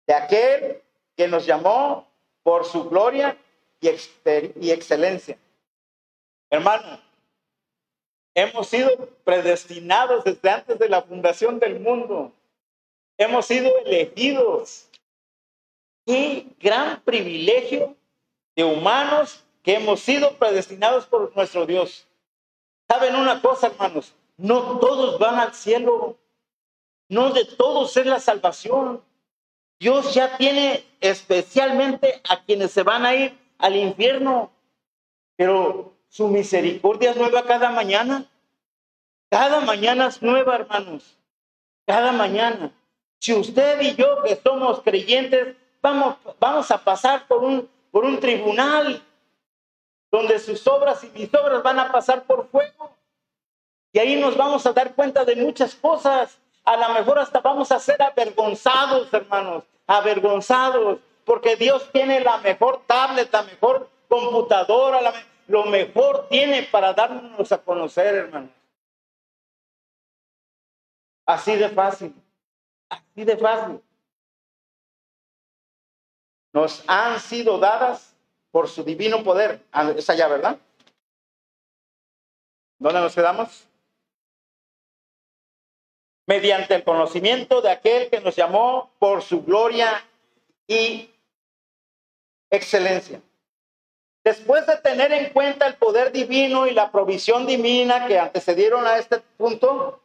[0.07, 0.83] de aquel
[1.17, 2.07] que nos llamó
[2.43, 3.35] por su gloria
[3.81, 5.39] y, excelencia.
[6.51, 7.01] Hermano,
[8.35, 8.91] hemos sido
[9.25, 12.31] predestinados desde antes de la fundación del mundo.
[13.17, 14.91] Hemos sido elegidos.
[16.05, 17.97] Qué gran privilegio
[18.55, 22.07] de humanos que hemos sido predestinados por nuestro Dios.
[22.87, 24.15] ¿Saben una cosa, hermanos?
[24.37, 26.17] No todos van al cielo.
[27.09, 29.03] No de todos es la salvación.
[29.79, 34.51] Dios ya tiene especialmente a quienes se van a ir al infierno,
[35.37, 38.25] pero su misericordia es nueva cada mañana.
[39.31, 41.17] Cada mañana es nueva, hermanos.
[41.87, 42.73] Cada mañana.
[43.19, 48.21] Si usted y yo que somos creyentes, vamos, vamos a pasar por un, por un
[48.21, 49.03] tribunal
[50.11, 52.95] donde sus obras y mis obras van a pasar por fuego.
[53.95, 56.37] Y ahí nos vamos a dar cuenta de muchas cosas.
[56.65, 62.83] A lo mejor hasta vamos a ser avergonzados, hermanos, avergonzados porque Dios tiene la mejor
[62.87, 65.13] tablet, la mejor computadora,
[65.47, 68.51] lo mejor tiene para darnos a conocer, hermanos.
[71.25, 72.15] Así de fácil,
[72.89, 73.81] así de fácil.
[76.53, 78.17] Nos han sido dadas
[78.51, 79.65] por su divino poder.
[79.71, 80.59] Ah, es allá, ¿verdad?
[82.81, 83.69] ¿Dónde nos quedamos?
[86.27, 90.03] Mediante el conocimiento de aquel que nos llamó por su gloria
[90.67, 91.11] y
[92.51, 93.21] excelencia.
[94.25, 98.97] Después de tener en cuenta el poder divino y la provisión divina que antecedieron a
[98.97, 100.01] este punto,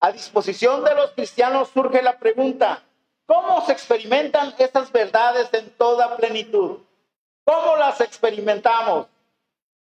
[0.00, 2.82] a disposición de los cristianos surge la pregunta,
[3.26, 6.78] ¿cómo se experimentan estas verdades en toda plenitud?
[7.44, 9.06] ¿Cómo las experimentamos?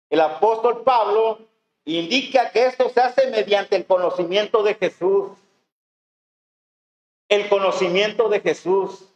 [0.09, 1.39] El apóstol Pablo
[1.85, 5.33] indica que esto se hace mediante el conocimiento de Jesús.
[7.31, 9.07] El conocimiento de Jesús.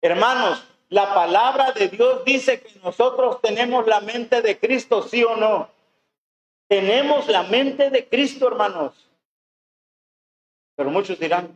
[0.00, 5.36] Hermanos, la palabra de Dios dice que nosotros tenemos la mente de Cristo, sí o
[5.36, 5.68] no.
[6.68, 8.94] Tenemos la mente de Cristo, hermanos.
[10.74, 11.52] Pero muchos dirán,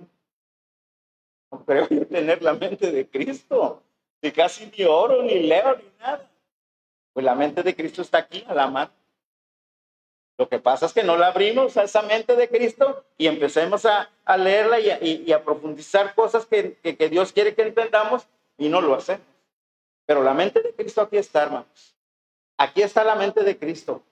[1.51, 3.83] no creo tener la mente de Cristo.
[4.20, 6.29] Si casi ni oro, ni leo, ni nada.
[7.14, 8.97] Pues la mente de Cristo está aquí, a la mano.
[10.38, 13.85] Lo que pasa es que no la abrimos a esa mente de Cristo y empecemos
[13.85, 18.94] a, leerla y a, profundizar cosas que, que Dios quiere que entendamos y no lo
[18.94, 19.27] hacemos.
[20.07, 21.96] Pero la mente de Cristo aquí está, hermanos.
[22.57, 24.03] Aquí está la mente de Cristo.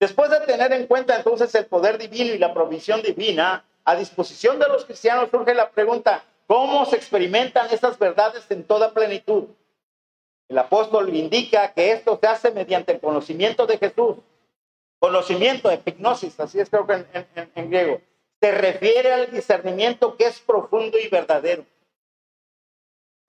[0.00, 4.58] Después de tener en cuenta entonces el poder divino y la provisión divina a disposición
[4.58, 9.44] de los cristianos, surge la pregunta, ¿cómo se experimentan estas verdades en toda plenitud?
[10.48, 14.16] El apóstol indica que esto se hace mediante el conocimiento de Jesús.
[15.00, 17.04] Conocimiento, epignosis, así es creo que
[17.54, 18.00] en, griego.
[18.40, 21.64] Se refiere al discernimiento que es profundo y verdadero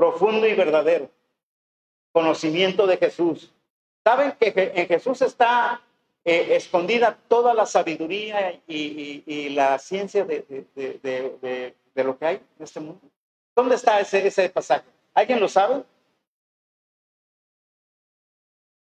[0.02, 1.12] profundo y verdadero.
[2.12, 3.52] Conocimiento de Jesús.
[4.04, 5.80] ¿Saben que en Jesús está
[6.26, 13.00] eh, escondida toda la sabiduría y, la ciencia de, lo que hay en este mundo?
[13.56, 14.88] ¿Dónde está ese, ese pasaje?
[15.14, 15.84] ¿Alguien lo sabe?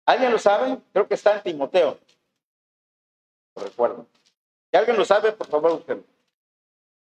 [0.05, 0.79] ¿Alguien lo sabe?
[0.91, 1.97] Creo que está en Timoteo.
[3.55, 4.07] Recuerdo.
[4.71, 6.03] Si alguien lo sabe, por favor, usted.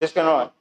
[0.00, 0.53] Es que no.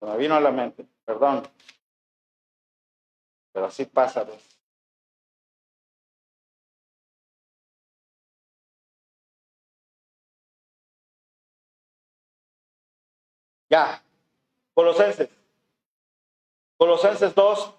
[0.00, 1.42] me vino a la mente, perdón.
[3.52, 4.26] Pero así pasa.
[13.70, 14.02] Ya,
[14.74, 15.28] Colosenses.
[16.78, 17.77] Colosenses 2.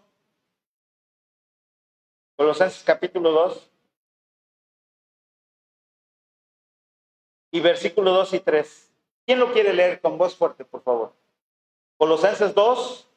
[2.39, 3.69] Colosenses capítulo 2.
[7.51, 8.91] Y versículo 2 y 3.
[9.25, 11.13] ¿Quién lo quiere leer con voz fuerte, por favor?
[11.97, 13.07] Colosenses 2,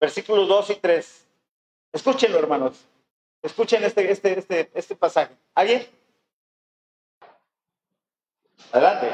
[0.00, 1.28] versículos 2 y 3.
[1.92, 2.84] Escúchenlo, hermanos.
[3.42, 5.36] Escuchen este, este, este, este pasaje.
[5.54, 5.86] ¿Alguien?
[8.72, 9.08] Adelante.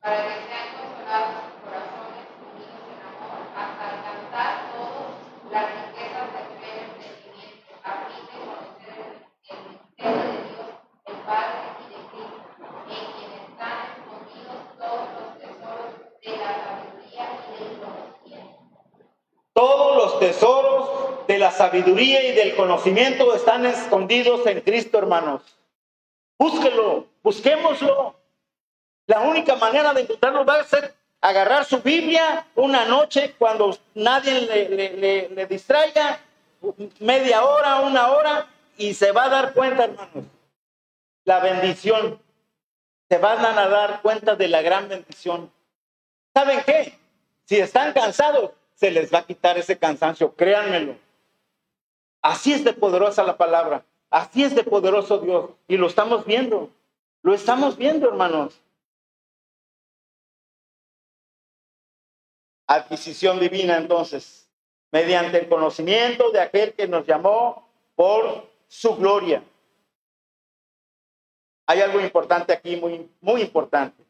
[0.00, 6.48] Para que sean consolados sus corazones unidos en amor, hasta alcanzar todos las riquezas del
[6.58, 8.98] pleno entendimiento, a fin de conocer
[9.50, 10.68] el misterio de Dios,
[11.04, 15.22] el Padre y de Cristo, en quien están escondidos todos
[21.72, 25.40] sabiduría y del conocimiento están escondidos en Cristo, hermanos.
[26.38, 28.14] Búsquelo, busquémoslo.
[29.06, 34.42] La única manera de encontrarlo va a ser agarrar su Biblia una noche cuando nadie
[34.42, 36.20] le, le distraiga,
[37.00, 38.46] media hora, una hora,
[38.76, 40.24] y se va a dar cuenta, hermanos,
[41.24, 42.20] la bendición.
[43.08, 45.50] Se van a dar cuenta de la gran bendición.
[46.34, 46.98] ¿Saben qué?
[47.46, 50.96] Si están cansados, se les va a quitar ese cansancio, créanmelo.
[52.22, 55.50] Así es de poderosa la palabra, así es de poderoso Dios.
[55.66, 56.70] Y lo estamos viendo,
[57.22, 58.60] lo estamos viendo, hermanos.
[62.68, 64.48] Adquisición divina, entonces,
[64.92, 69.42] mediante el conocimiento de aquel que nos llamó por su gloria.
[71.66, 74.02] Hay algo importante aquí, muy, muy importante.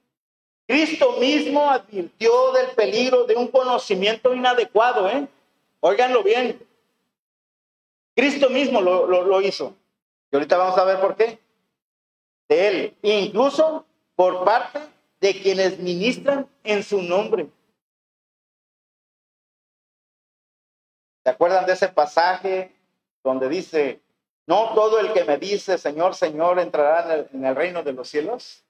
[0.66, 5.26] Cristo mismo advirtió del peligro de un conocimiento inadecuado, ¿eh?
[5.80, 6.60] Óiganlo bien.
[8.14, 9.74] Cristo mismo lo, lo, hizo.
[10.30, 11.38] Y ahorita vamos a ver por qué.
[12.48, 14.80] De él, incluso por parte
[15.20, 17.48] de quienes ministran en su nombre.
[21.24, 22.74] ¿Se acuerdan de ese pasaje
[23.22, 24.00] donde dice,
[24.46, 28.64] no todo el que me dice, Señor, Señor, entrará en el, reino de los cielos?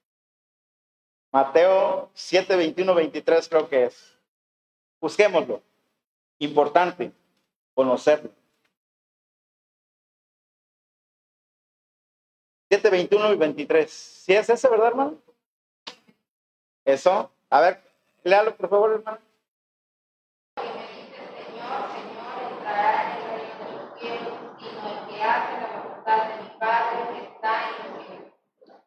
[1.31, 4.19] Mateo 7, 21, 23 creo que es.
[5.01, 5.63] Busquémoslo.
[6.37, 7.11] Importante
[7.73, 8.29] conocerlo.
[12.73, 13.91] 7, 21 y 23.
[13.91, 15.17] ¿Sí es ese, verdad, hermano?
[16.83, 17.31] Eso.
[17.51, 17.83] A ver,
[18.23, 19.19] léalo, por favor, hermano.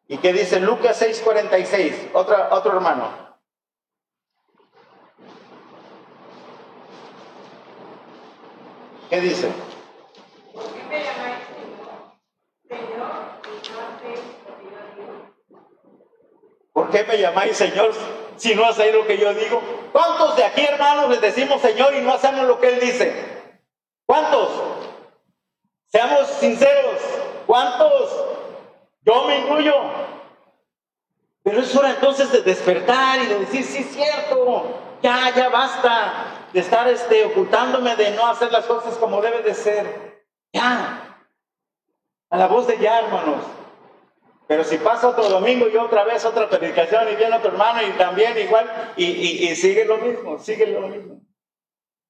[0.09, 2.09] ¿Y qué dice Lucas 6:46?
[2.13, 3.09] Otra, otro hermano.
[9.09, 9.49] ¿Qué dice?
[16.77, 17.93] ¿Por qué llamáis Señor
[18.35, 19.61] si no hacéis lo que yo digo?
[19.91, 23.13] ¿Cuántos de aquí, hermanos, les decimos Señor y no hacemos lo que Él dice?
[24.05, 24.49] ¿Cuántos?
[25.87, 27.01] Seamos sinceros.
[27.45, 28.25] ¿Cuántos?
[29.01, 29.73] Yo me incluyo.
[31.43, 34.65] Pero es hora entonces de despertar y de decir, sí, es cierto,
[35.01, 39.53] ya, ya basta de estar este, ocultándome, de no hacer las cosas como debe de
[39.53, 40.25] ser.
[40.51, 41.17] Ya.
[42.29, 43.43] A la voz de ya, hermanos.
[44.47, 47.91] Pero si pasa otro domingo y otra vez otra predicación y viene otro hermano y
[47.97, 51.19] también igual, y, sigue lo mismo, sigue lo mismo.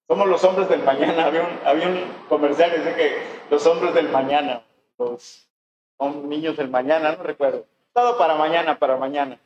[0.07, 1.25] Somos los hombres del mañana.
[1.25, 3.17] Había un, había comercial que dice que
[3.49, 4.63] los hombres del mañana,
[4.99, 5.49] los
[5.99, 7.65] niños del mañana, no recuerdo.
[7.91, 9.39] Todo para mañana, para mañana.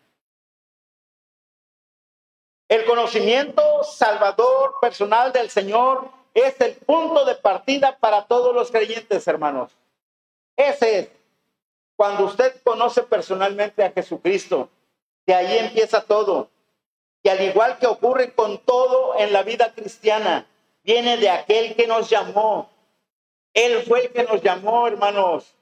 [2.67, 9.27] El conocimiento salvador personal del Señor es el punto de partida para todos los creyentes,
[9.27, 9.71] hermanos.
[10.55, 11.09] Ese es
[12.01, 14.69] cuando usted conoce personalmente a Jesucristo,
[15.27, 16.49] de ahí empieza todo.
[17.21, 20.47] Y al igual que ocurre con todo en la vida cristiana,
[20.83, 22.71] viene de aquel que nos llamó.
[23.53, 25.53] Él fue el que nos llamó, hermanos.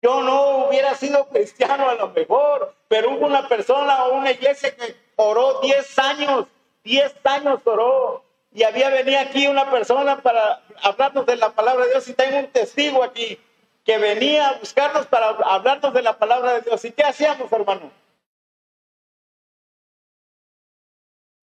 [0.00, 4.74] Yo no hubiera sido cristiano a lo mejor, pero hubo una persona o una iglesia
[4.74, 6.46] que oró 10 años,
[6.84, 8.24] 10 años oró.
[8.50, 12.38] Y había venido aquí una persona para hablarnos de la palabra de Dios y tengo
[12.38, 13.38] un testigo aquí
[13.86, 16.84] que venía a buscarnos para hablarnos de la palabra de Dios.
[16.84, 17.92] ¿Y qué hacíamos, hermano?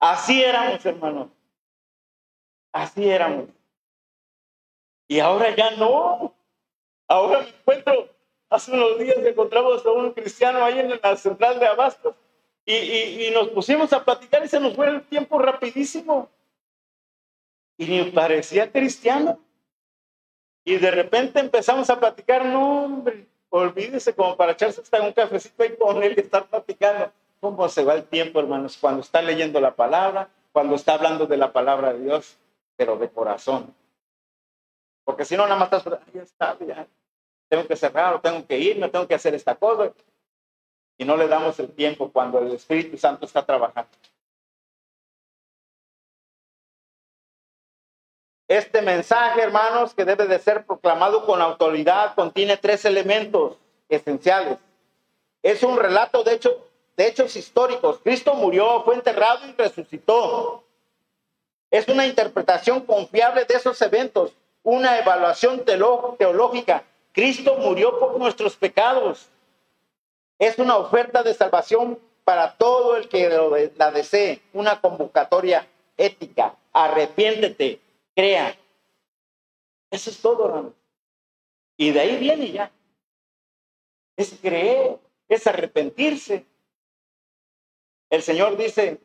[0.01, 1.31] Así éramos, hermano.
[2.73, 3.49] Así éramos.
[5.07, 6.35] Y ahora ya no.
[7.07, 8.09] Ahora me encuentro,
[8.51, 12.17] hace unos días encontramos a un cristiano ahí en la central de Abastos
[12.65, 16.29] y, y, y nos pusimos a platicar y se nos fue el tiempo rapidísimo.
[17.77, 19.39] Y ni parecía cristiano.
[20.65, 25.63] Y de repente empezamos a platicar, no, hombre, olvídese como para echarse hasta un cafecito
[25.63, 27.11] ahí con él y estar platicando.
[27.41, 28.79] ¿Cómo se va el tiempo, hermanos?
[28.81, 32.39] Cuando está leyendo la palabra, cuando está hablando de la palabra de Dios,
[32.77, 33.75] pero de corazón.
[35.05, 35.71] Porque si no, nada más
[36.15, 36.87] ya está, ya.
[37.49, 39.93] Tengo que cerrar, o tengo que irme, tengo que hacer esta cosa.
[40.97, 43.91] Y no le damos el tiempo cuando el Espíritu Santo está trabajando.
[48.53, 53.57] Este mensaje, hermanos, que debe de ser proclamado con autoridad, contiene tres elementos
[53.89, 54.59] esenciales.
[55.43, 58.01] Es un relato de, hecho, de hechos históricos.
[58.05, 60.65] Cristo murió, fue enterrado y resucitó.
[61.71, 66.85] Es una interpretación confiable de esos eventos, una evaluación teológica.
[67.13, 69.31] Cristo murió por nuestros pecados.
[70.39, 73.31] Es una oferta de salvación para todo el que
[73.79, 76.55] la desee, una convocatoria ética.
[76.75, 77.81] Arrepiéntete,
[78.15, 78.57] crea.
[79.91, 80.75] Eso es todo, hermano.
[81.77, 82.73] Y de ahí viene ya.
[84.17, 84.99] Es creer,
[85.29, 86.47] es arrepentirse.
[88.11, 89.01] El Señor dice,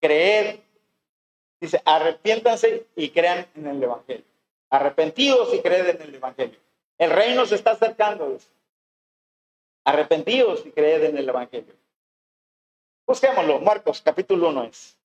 [0.00, 0.60] creed.
[1.60, 4.24] Dice, arrepiéntanse y crean en el Evangelio.
[4.70, 6.58] Arrepentidos y creed en el Evangelio.
[6.98, 8.38] El reino se está acercando.
[9.84, 11.74] Arrepentidos y creed en el Evangelio.
[13.06, 13.60] Busquémoslo.
[13.60, 14.98] Marcos capítulo 1 es.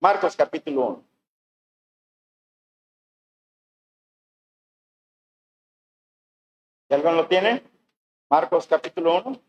[0.00, 1.15] Marcos capítulo 1.
[6.88, 7.62] ¿Y alguien lo tiene?
[8.30, 9.40] Marcos capítulo 1.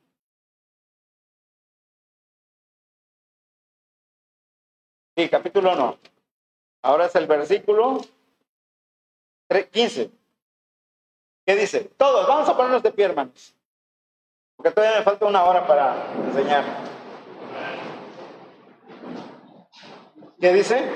[5.16, 6.00] Sí, capítulo 1.
[6.84, 8.00] Ahora es el versículo
[9.72, 10.12] 15.
[11.46, 11.86] ¿Qué dice?
[11.98, 13.56] Todos, vamos a ponernos de pie, hermanos.
[14.56, 16.64] Porque todavía me falta una hora para enseñar.
[20.40, 20.92] ¿Qué dice?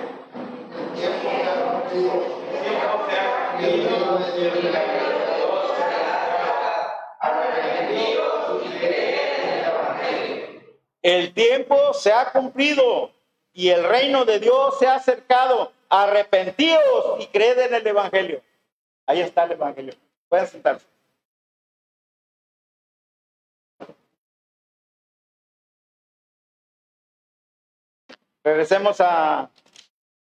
[11.01, 13.11] El tiempo se ha cumplido
[13.53, 15.71] y el reino de Dios se ha acercado.
[15.89, 18.41] Arrepentíos y creed en el Evangelio.
[19.05, 19.93] Ahí está el Evangelio.
[20.29, 20.85] Pueden sentarse.
[28.43, 29.49] Regresemos a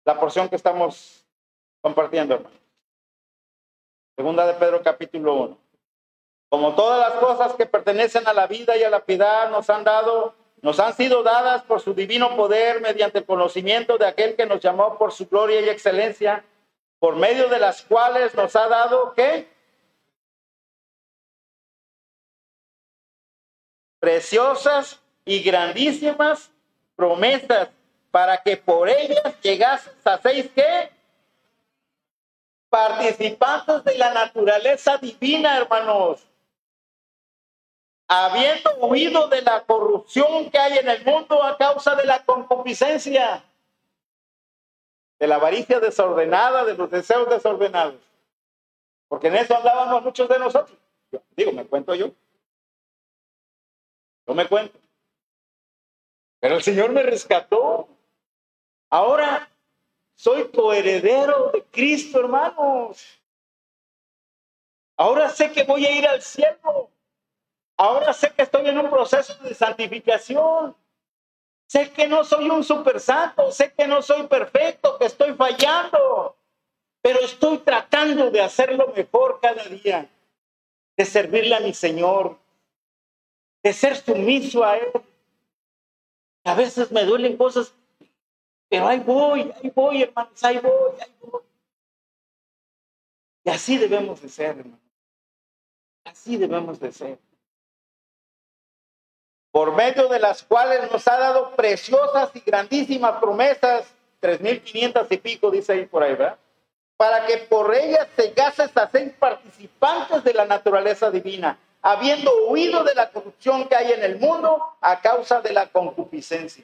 [0.03, 1.25] la porción que estamos
[1.81, 2.55] compartiendo, hermano.
[4.15, 5.57] Segunda de Pedro capítulo 1.
[6.49, 9.85] Como todas las cosas que pertenecen a la vida y a la piedad nos han
[9.85, 14.45] dado, nos han sido dadas por su divino poder mediante el conocimiento de aquel que
[14.45, 16.43] nos llamó por su gloria y excelencia,
[16.99, 19.47] por medio de las cuales nos ha dado, ¿qué?
[23.99, 26.51] Preciosas y grandísimas
[26.95, 27.69] promesas
[28.11, 30.91] para que por ellas llegases a seis qué?
[32.69, 36.30] Participantes de la naturaleza divina, hermanos.
[38.13, 43.41] Habiendo huido de la corrupción que hay en el mundo a causa de la concupiscencia,
[45.17, 48.01] de la avaricia desordenada, de los deseos desordenados.
[49.07, 50.77] Porque en eso hablábamos muchos de nosotros.
[51.37, 52.11] digo, me cuento yo.
[54.27, 54.77] Yo me cuento.
[56.41, 57.87] Pero el Señor me rescató.
[58.89, 59.49] Ahora
[60.15, 63.21] soy coheredero de Cristo, hermanos.
[64.97, 66.91] Ahora sé que voy a ir al cielo.
[67.81, 70.75] Ahora sé que estoy en un proceso de santificación.
[71.65, 76.37] Sé que no soy un super santo, sé que no soy perfecto, que estoy fallando,
[77.01, 80.07] pero estoy tratando de hacerlo mejor cada día,
[80.95, 82.37] de servirle a mi Señor,
[83.63, 84.91] de ser sumiso a Él.
[86.43, 87.73] A veces me duelen cosas
[88.69, 91.41] pero ahí voy, ahí voy, hermanos, ahí voy, ahí voy.
[93.43, 94.63] Y así debemos de ser.
[96.05, 97.30] Así debemos de ser.
[99.51, 105.51] Por medio de las cuales nos ha dado preciosas y grandísimas promesas, 3.500 y pico,
[105.51, 106.37] dice ahí por ahí, ¿verdad?
[106.95, 112.93] Para que por ellas gases a seis participantes de la naturaleza divina, habiendo huido de
[112.93, 116.63] la corrupción que hay en el mundo a causa de la concupiscencia.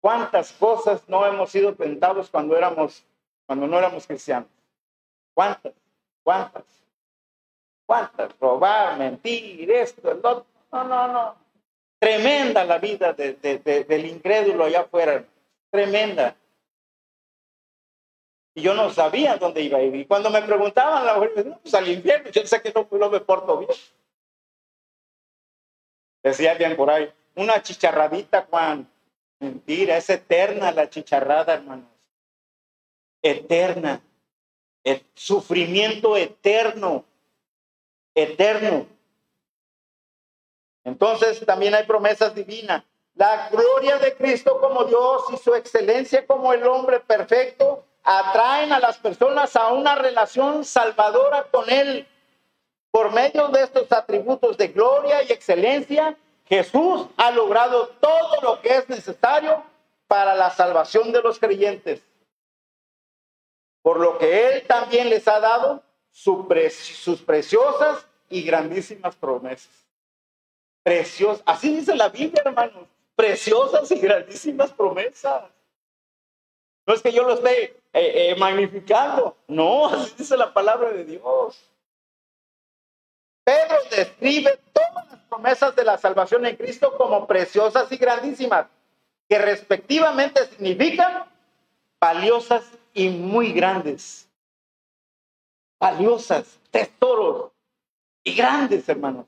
[0.00, 3.04] ¿Cuántas cosas no hemos sido tentados cuando éramos,
[3.46, 4.48] cuando no éramos cristianos?
[5.34, 5.74] ¿Cuántas?
[6.24, 6.64] ¿Cuántas?
[7.86, 8.38] ¿Cuántas?
[8.40, 10.46] Robar, mentir, esto, el otro.
[10.72, 11.41] No, no, no.
[12.02, 15.24] Tremenda la vida del incrédulo allá afuera.
[15.70, 16.36] Tremenda.
[18.56, 19.94] Y yo no sabía dónde iba a ir.
[19.94, 23.56] Y cuando me preguntaban, no, pues al infierno, yo sé que no, no me porto
[23.58, 23.70] bien.
[26.24, 28.90] Decía alguien por ahí, una chicharradita, Juan,
[29.38, 31.88] Mentira, es eterna la chicharrada, hermanos.
[33.22, 34.02] Eterna.
[34.82, 37.04] El sufrimiento eterno.
[38.12, 38.88] Eterno.
[40.84, 42.82] Entonces también hay promesas divinas.
[43.14, 48.80] La gloria de Cristo como Dios y su excelencia como el hombre perfecto atraen a
[48.80, 52.06] las personas a una relación salvadora con Él.
[52.90, 56.16] Por medio de estos atributos de gloria y excelencia,
[56.46, 59.62] Jesús ha logrado todo lo que es necesario
[60.08, 62.02] para la salvación de los creyentes.
[63.82, 69.81] Por lo que Él también les ha dado sus preciosas y grandísimas promesas.
[70.82, 72.88] Preciosas, así dice la Biblia, hermanos.
[73.16, 75.44] Preciosas y grandísimas promesas.
[76.86, 77.62] No es que yo lo esté
[77.92, 79.36] eh, eh, magnificando.
[79.48, 81.70] No, así dice la palabra de Dios.
[83.44, 88.66] Pedro describe todas las promesas de la salvación en Cristo como preciosas y grandísimas,
[89.28, 91.24] que respectivamente significan
[92.00, 92.64] valiosas
[92.94, 94.28] y muy grandes.
[95.80, 97.50] valiosas, tesoros
[98.22, 99.26] y grandes, hermanos.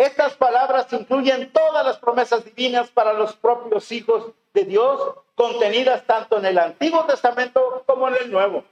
[0.00, 6.38] Estas palabras incluyen todas las promesas divinas para los propios hijos de Dios, contenidas tanto
[6.38, 8.64] en el Antiguo Testamento como en el Nuevo.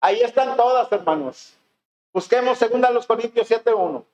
[0.00, 1.52] Ahí están todas, hermanos.
[2.14, 4.06] Busquemos segunda los Corintios 7.1.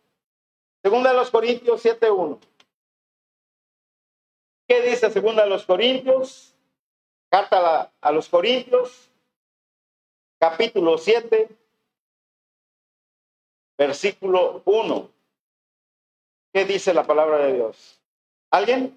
[0.83, 2.41] Segunda los Corintios 7.1.
[4.67, 6.53] ¿Qué dice segunda los Corintios?
[7.31, 9.09] Carta a, los Corintios,
[10.41, 11.49] capítulo 7,
[13.79, 15.20] versículo 1.
[16.53, 18.01] ¿Qué dice la palabra de Dios?
[18.51, 18.97] ¿Alguien?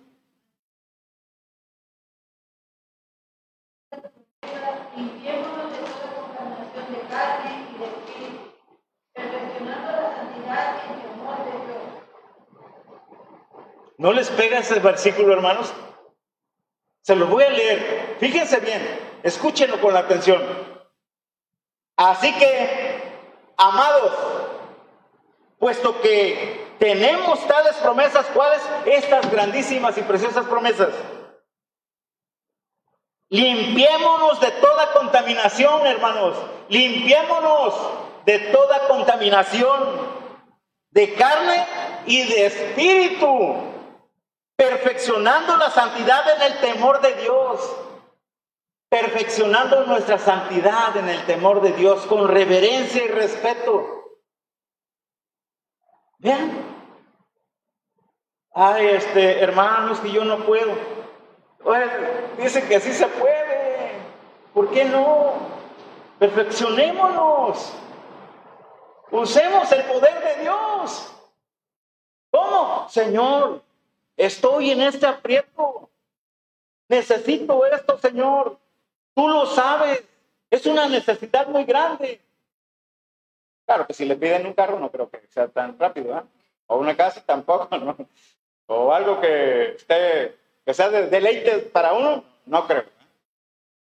[14.00, 15.72] ¿No les pega ese versículo, hermanos?
[17.02, 18.18] Se los voy a leer.
[18.20, 18.82] Fíjense bien,
[19.22, 20.42] escúchenlo con atención.
[21.96, 23.02] Así que,
[23.56, 24.12] amados,
[25.60, 28.62] puesto que tenemos tales promesas, ¿cuáles?
[28.86, 30.90] Estas grandísimas y preciosas promesas.
[33.30, 36.38] Limpiémonos de toda contaminación, hermanos.
[36.70, 37.74] Limpiémonos
[38.26, 40.24] de toda contaminación
[40.92, 41.66] de carne
[42.06, 43.74] y de espíritu
[44.56, 47.76] perfeccionando la santidad en el temor de Dios,
[48.90, 54.03] perfeccionando nuestra santidad en el temor de Dios con reverencia y respeto.
[56.24, 56.52] Vean.
[58.56, 60.74] Ay, este, hermanos, que yo no puedo.
[62.38, 63.92] dice que así se puede.
[64.54, 65.34] ¿Por qué no?
[66.18, 67.74] Perfeccionémonos.
[69.12, 71.14] Usemos el poder de Dios.
[72.32, 72.88] ¿Cómo?
[72.90, 73.62] Señor,
[74.18, 75.90] Estoy en este aprieto.
[76.88, 78.58] Necesito esto, Señor.
[79.16, 80.04] Tú lo sabes.
[80.50, 82.22] Es una necesidad muy grande.
[83.66, 86.22] Claro que si le piden un carro no creo que sea tan rápido, ¿eh?
[86.68, 87.96] O una casa tampoco, ¿no?
[88.68, 89.78] O algo que
[90.68, 92.82] sea de deleite para uno, no creo.
[92.82, 92.88] ¿eh?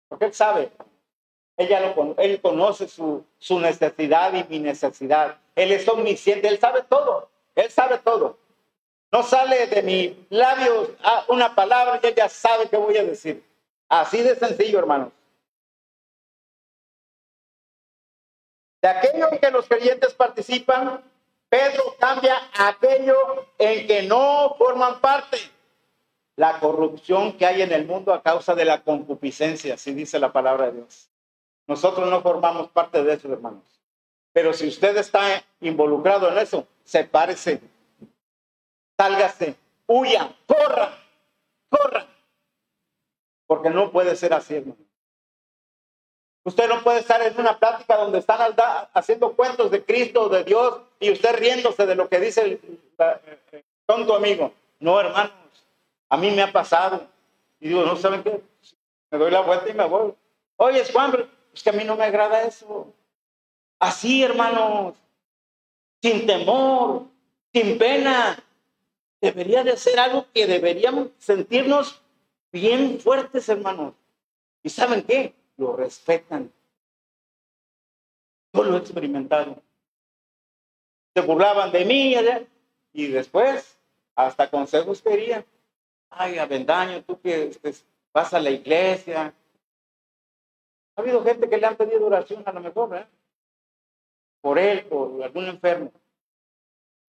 [0.08, 0.70] Porque él sabe.
[1.56, 5.36] Ella lo, él conoce su, su necesidad y mi necesidad.
[5.56, 7.28] Él es omnisciente, él sabe todo.
[7.56, 8.38] Él sabe todo.
[9.10, 10.90] No sale de mis labios
[11.28, 13.42] una palabra y ella sabe qué voy a decir.
[13.88, 15.08] Así de sencillo, hermanos.
[18.80, 21.02] De aquello en que los creyentes participan,
[21.48, 23.16] Pedro cambia aquello
[23.58, 25.38] en que no forman parte.
[26.36, 30.32] La corrupción que hay en el mundo a causa de la concupiscencia, así dice la
[30.32, 31.10] palabra de Dios.
[31.66, 33.64] Nosotros no formamos parte de eso, hermanos.
[34.32, 37.60] Pero si usted está involucrado en eso, sepárese
[38.98, 39.56] sálgase,
[39.86, 40.98] huya, corra,
[41.70, 42.06] corra.
[43.46, 44.87] Porque no puede ser así, hermano.
[46.48, 48.54] Usted no puede estar en una plática donde están
[48.94, 52.80] haciendo cuentos de Cristo, de Dios, y usted riéndose de lo que dice el,
[53.84, 54.54] tonto amigo.
[54.80, 55.32] No, hermanos,
[56.08, 57.06] a mí me ha pasado.
[57.60, 58.40] Y digo, ¿no saben qué?
[59.10, 60.14] Me doy la vuelta y me voy.
[60.56, 62.94] Oye, Juan, es que a mí no me agrada eso.
[63.78, 64.94] Así, hermanos,
[66.00, 67.02] sin temor,
[67.52, 68.42] sin pena,
[69.20, 72.00] debería de ser algo que deberíamos sentirnos
[72.50, 73.92] bien fuertes, hermanos.
[74.62, 75.34] ¿Y saben qué?
[75.58, 76.50] Lo respetan.
[78.54, 79.62] Yo lo he experimentado.
[81.14, 82.16] Se burlaban de mí
[82.94, 83.78] y después
[84.14, 85.44] hasta consejos querían.
[86.08, 87.74] Ay, Avendaño, tú que este,
[88.14, 89.34] vas a la iglesia.
[90.96, 93.06] Ha habido gente que le han pedido oración a lo mejor, ¿eh?
[94.40, 95.92] Por él, por algún enfermo.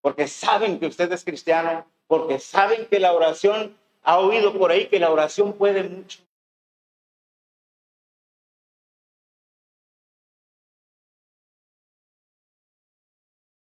[0.02, 4.88] Porque saben que usted es cristiano porque saben que la oración, ha oído por ahí
[4.88, 6.20] que la oración puede mucho.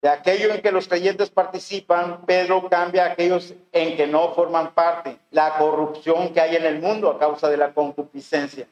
[0.07, 4.73] De aquello en que los creyentes participan, Pedro cambia a aquellos en que no forman
[4.73, 8.69] parte, la corrupción que hay en el mundo a causa de la concupiscencia.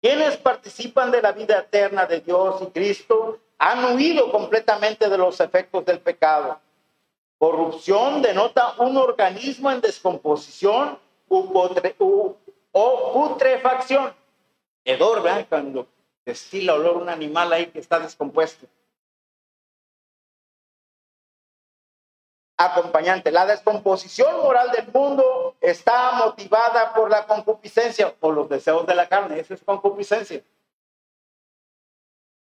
[0.00, 5.38] Quienes participan de la vida eterna de Dios y Cristo han huido completamente de los
[5.40, 6.58] efectos del pecado
[7.36, 10.98] Corrupción denota un organismo en descomposición
[11.28, 11.52] o
[13.12, 14.14] putrefacción.
[14.86, 15.44] Hedor, ¿verdad?
[15.50, 15.86] Cuando
[16.24, 18.66] destila olor un animal ahí que está descompuesto.
[22.64, 23.32] Acompañante.
[23.32, 29.08] La descomposición moral del mundo está motivada por la concupiscencia o los deseos de la
[29.08, 29.40] carne.
[29.40, 30.42] Eso es concupiscencia.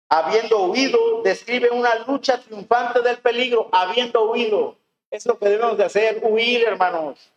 [0.09, 3.69] Habiendo huido, describe una lucha triunfante del peligro.
[3.71, 4.77] Habiendo huido.
[5.09, 7.31] Es lo que debemos de hacer, huir, hermanos.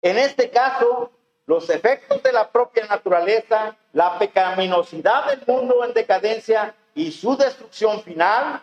[0.00, 1.10] En este caso,
[1.44, 8.02] los efectos de la propia naturaleza, la pecaminosidad del mundo en decadencia y su destrucción
[8.02, 8.62] final.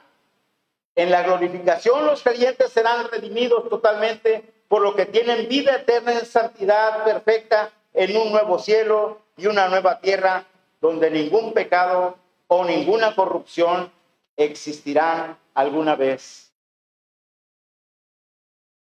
[1.00, 6.26] En la glorificación los creyentes serán redimidos totalmente, por lo que tienen vida eterna en
[6.26, 10.46] santidad perfecta en un nuevo cielo y una nueva tierra,
[10.82, 13.90] donde ningún pecado o ninguna corrupción
[14.36, 16.52] existirán alguna vez.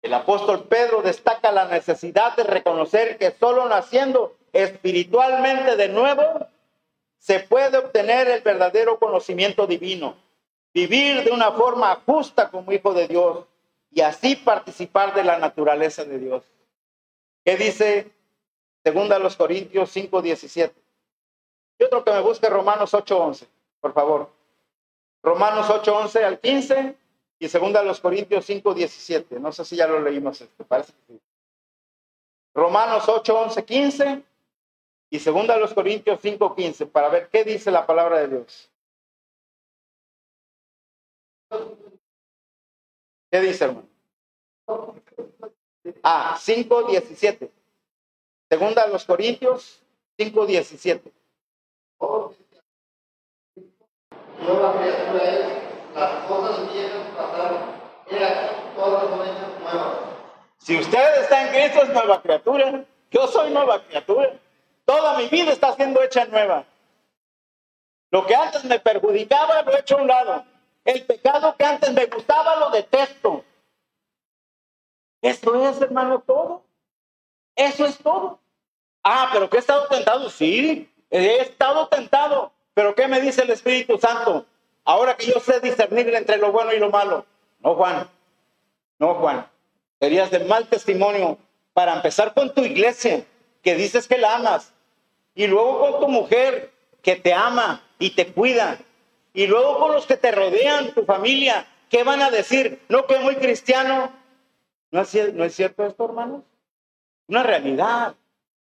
[0.02, 6.48] El apóstol Pedro destaca la necesidad de reconocer que solo naciendo espiritualmente de nuevo
[7.20, 10.16] se puede obtener el verdadero conocimiento divino,
[10.72, 13.46] vivir de una forma justa como hijo de Dios
[13.90, 16.44] y así participar de la naturaleza de Dios.
[17.44, 18.10] ¿Qué dice
[18.84, 20.72] segunda los Corintios 5:17?
[21.78, 23.46] Y otro que me busque Romanos 8:11,
[23.80, 24.30] por favor.
[25.22, 26.96] Romanos 8:11 al 15
[27.38, 29.38] y segunda los Corintios 5:17.
[29.40, 31.20] No sé si ya lo leímos este, parece que sí.
[32.54, 34.22] Romanos 8:11, 15
[35.10, 38.70] y segunda los Corintios 5:15 para ver qué dice la palabra de Dios.
[43.30, 43.88] ¿Qué dice, hermano?
[46.02, 47.50] Ah, 5:17.
[48.50, 49.82] Segunda los Corintios
[50.16, 51.12] 5:17.
[54.40, 57.60] Nueva criatura es, las cosas viejas pasaron,
[58.10, 59.98] mira, todas son hechas nuevas.
[60.58, 62.84] Si usted está en Cristo es nueva criatura.
[63.10, 64.38] Yo soy nueva criatura.
[64.84, 66.66] Toda mi vida está siendo hecha nueva.
[68.10, 70.44] Lo que antes me perjudicaba lo he hecho a un lado.
[70.84, 73.44] El pecado que antes me gustaba lo detesto.
[75.20, 76.62] Esto es, hermano, todo.
[77.54, 78.38] Eso es todo.
[79.02, 80.30] Ah, pero que he estado tentado.
[80.30, 82.52] Sí, he estado tentado.
[82.74, 84.46] Pero ¿qué me dice el Espíritu Santo?
[84.84, 87.26] Ahora que yo sé discernir entre lo bueno y lo malo.
[87.60, 88.08] No, Juan.
[88.98, 89.46] No, Juan.
[90.00, 91.38] Serías de mal testimonio
[91.72, 93.24] para empezar con tu iglesia,
[93.62, 94.72] que dices que la amas,
[95.34, 96.72] y luego con tu mujer
[97.02, 98.78] que te ama y te cuida.
[99.38, 102.82] Y luego con los que te rodean, tu familia, ¿qué van a decir?
[102.88, 104.10] No que muy cristiano.
[104.90, 106.42] ¿No es, ¿No es cierto esto, hermanos?
[107.28, 108.16] Una realidad.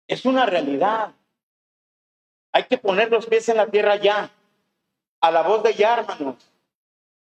[0.06, 1.14] Es una realidad.
[2.52, 4.32] Hay que poner los pies en la tierra ya.
[5.22, 6.36] A la voz de ya, hermanos.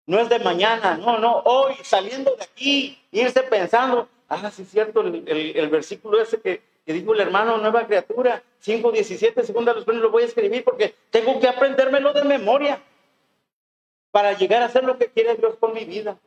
[0.07, 1.43] No es de mañana, no, no.
[1.45, 4.09] Hoy, saliendo de aquí, irse pensando.
[4.27, 9.43] Ah, sí es cierto, el, versículo ese que, que dijo el hermano, nueva criatura, 5.17,
[9.43, 12.81] segunda los lo voy a escribir porque tengo que aprendérmelo de memoria
[14.11, 16.17] para llegar a hacer lo que quiere Dios con mi vida.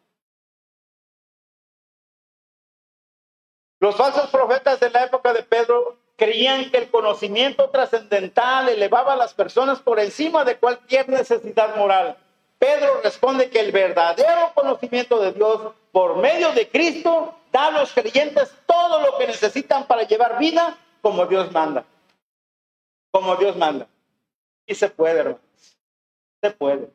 [3.80, 9.16] Los falsos profetas de la época de Pedro creían que el conocimiento trascendental elevaba a
[9.16, 12.16] las personas por encima de cualquier necesidad moral.
[12.60, 17.92] Pedro responde que el verdadero conocimiento de Dios por medio de Cristo da a los
[17.92, 21.84] creyentes todo lo que necesitan para llevar vida como Dios manda.
[23.10, 23.88] Como Dios manda.
[24.64, 25.40] Y se puede, hermanos.
[26.40, 26.88] Se puede,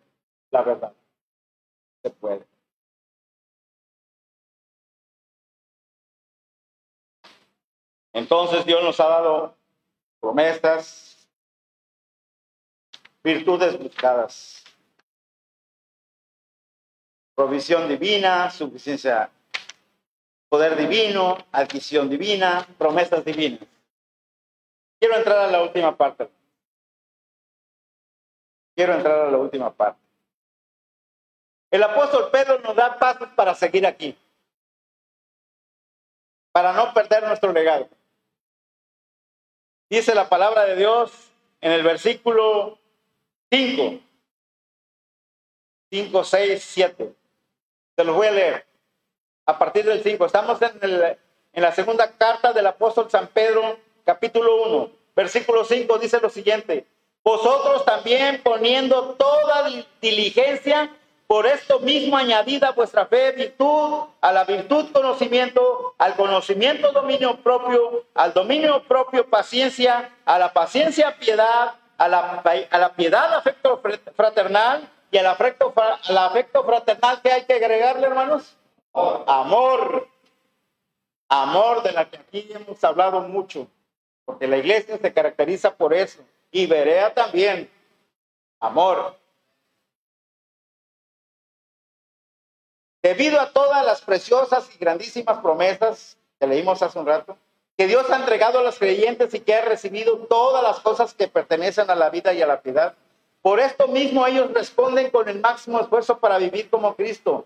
[0.52, 0.94] la verdad.
[2.04, 2.46] Se puede.
[8.14, 9.56] Entonces Dios nos ha dado
[10.20, 11.30] promesas,
[13.24, 14.64] virtudes buscadas,
[17.36, 19.30] provisión divina, suficiencia,
[20.50, 23.68] poder divino, adquisición divina, promesas divinas.
[25.00, 26.28] Quiero entrar a la última parte.
[28.76, 30.07] Quiero entrar a la última parte.
[31.70, 34.18] El apóstol Pedro nos da pasos para seguir aquí,
[36.52, 37.90] para no perder nuestro legado.
[39.90, 42.78] Dice la palabra de Dios en el versículo
[43.52, 44.00] 5,
[45.92, 47.16] 5, 6, 7.
[47.96, 48.66] Se los voy a leer
[49.46, 50.26] a partir del 5.
[50.26, 51.18] Estamos en, el,
[51.54, 56.86] en la segunda carta del apóstol San Pedro, capítulo 1, versículo 5, dice lo siguiente.
[57.24, 59.70] Vosotros también poniendo toda
[60.02, 60.97] diligencia,
[61.28, 68.06] por esto mismo añadida vuestra fe, virtud, a la virtud conocimiento, al conocimiento dominio propio,
[68.16, 73.82] al dominio propio paciencia, a la paciencia piedad, a la, a la piedad afecto
[74.16, 78.56] fraternal y al afecto, al afecto fraternal que hay que agregarle, hermanos.
[78.94, 80.08] Amor.
[81.30, 83.68] Amor de la que aquí hemos hablado mucho,
[84.24, 86.20] porque la iglesia se caracteriza por eso.
[86.52, 87.70] Y Berea también.
[88.62, 89.18] Amor.
[93.02, 97.38] Debido a todas las preciosas y grandísimas promesas que leímos hace un rato,
[97.78, 101.28] que Dios ha entregado a los creyentes y que ha recibido todas las cosas que
[101.28, 102.96] pertenecen a la vida y a la piedad.
[103.42, 107.46] Por esto mismo ellos responden con el máximo esfuerzo para vivir como Cristo.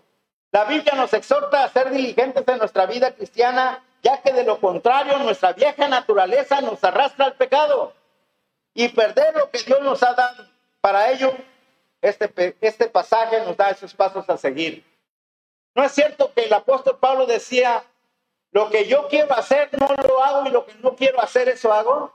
[0.50, 4.58] La Biblia nos exhorta a ser diligentes en nuestra vida cristiana, ya que de lo
[4.58, 7.92] contrario nuestra vieja naturaleza nos arrastra al pecado
[8.74, 10.46] y perder lo que Dios nos ha dado.
[10.80, 11.32] Para ello
[12.00, 14.84] este, este pasaje nos da esos pasos a seguir.
[15.74, 17.82] No es cierto que el apóstol Pablo decía,
[18.50, 21.72] lo que yo quiero hacer no lo hago y lo que no quiero hacer eso
[21.72, 22.12] hago.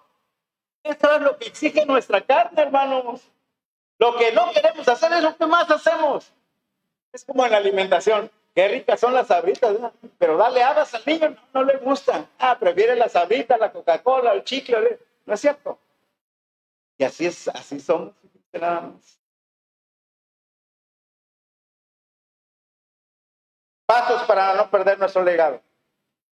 [0.84, 3.22] Eso es lo que exige nuestra carne, hermanos.
[3.98, 6.32] Lo que no queremos hacer es lo que más hacemos.
[7.12, 8.30] Es como en la alimentación.
[8.54, 9.92] Qué ricas son las sabritas, ¿verdad?
[10.18, 12.26] pero dale habas al niño, no, no le gusta.
[12.40, 15.78] Ah, prefiere las sabritas, la Coca-Cola, el chicle, no es cierto.
[16.98, 18.14] Y así es, así somos.
[23.88, 25.62] Pasos para no perder nuestro legado.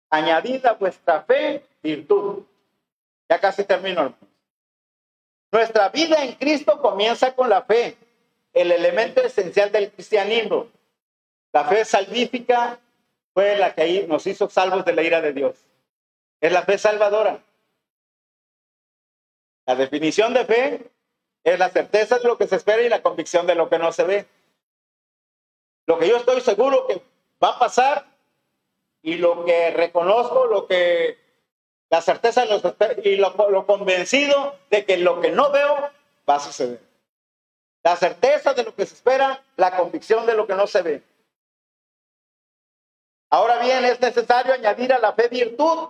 [0.10, 2.44] Añadid a vuestra fe virtud.
[3.30, 4.16] Ya casi termino.
[5.52, 7.96] Nuestra vida en Cristo comienza con la fe,
[8.54, 10.68] el elemento esencial del cristianismo.
[11.52, 12.80] La fe salvífica
[13.36, 15.56] fue la que nos hizo salvos de la ira de Dios.
[16.42, 17.40] Es la fe salvadora.
[19.68, 20.92] La definición de fe
[21.44, 23.92] es la certeza de lo que se espera y la convicción de lo que no
[23.92, 24.26] se ve.
[25.86, 27.13] Lo que yo estoy seguro que
[27.44, 28.06] va a pasar
[29.02, 31.18] y lo que reconozco, lo que
[31.90, 32.46] la certeza
[33.04, 35.90] y lo, lo convencido de que lo que no veo
[36.28, 36.82] va a suceder.
[37.84, 41.04] La certeza de lo que se espera, la convicción de lo que no se ve.
[43.30, 45.90] Ahora bien, es necesario añadir a la fe virtud.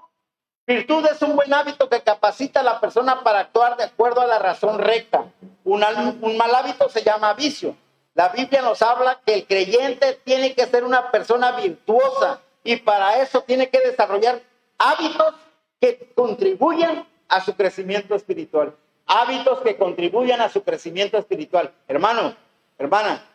[0.66, 4.28] Virtud es un buen hábito que capacita a la persona para actuar de acuerdo a
[4.28, 5.32] la razón recta.
[5.64, 5.84] Un,
[6.22, 7.76] un mal hábito se llama vicio.
[8.16, 13.22] La Biblia nos habla que el creyente tiene que ser una persona virtuosa y para
[13.22, 14.42] eso tiene que desarrollar
[14.78, 15.34] hábitos
[15.82, 18.76] que contribuyan a su crecimiento espiritual.
[19.06, 21.74] Hábitos que contribuyan a su crecimiento espiritual.
[21.88, 22.36] Hermano,
[22.78, 23.26] hermana,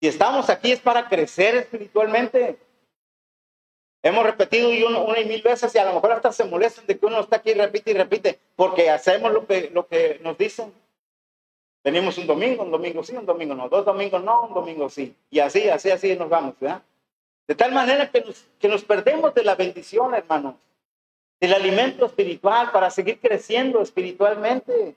[0.00, 2.58] si estamos aquí es para crecer espiritualmente.
[4.02, 6.86] Hemos repetido y uno- una y mil veces y a lo mejor hasta se molestan
[6.86, 10.20] de que uno está aquí y repite y repite porque hacemos lo que, lo que
[10.22, 10.72] nos dicen.
[11.86, 15.14] Venimos un domingo, un domingo sí, un domingo no, dos domingos no, un domingo sí.
[15.30, 16.82] Y así, así, así nos vamos, ¿verdad?
[17.46, 20.56] De tal manera que nos, que nos perdemos de la bendición, hermanos,
[21.38, 24.96] del alimento espiritual para seguir creciendo espiritualmente.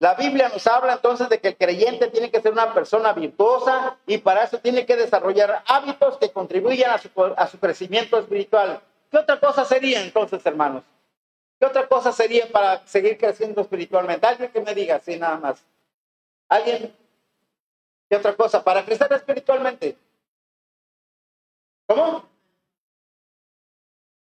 [0.00, 3.96] La Biblia nos habla entonces de que el creyente tiene que ser una persona virtuosa
[4.06, 7.08] y para eso tiene que desarrollar hábitos que contribuyan a su,
[7.38, 8.82] a su crecimiento espiritual.
[9.10, 10.84] ¿Qué otra cosa sería entonces, hermanos?
[11.58, 14.26] ¿Qué otra cosa sería para seguir creciendo espiritualmente?
[14.26, 15.64] Alguien que me diga así nada más.
[16.48, 16.94] ¿Alguien?
[18.08, 18.62] ¿Qué otra cosa?
[18.62, 19.98] Para crecer espiritualmente.
[21.86, 22.28] ¿Cómo?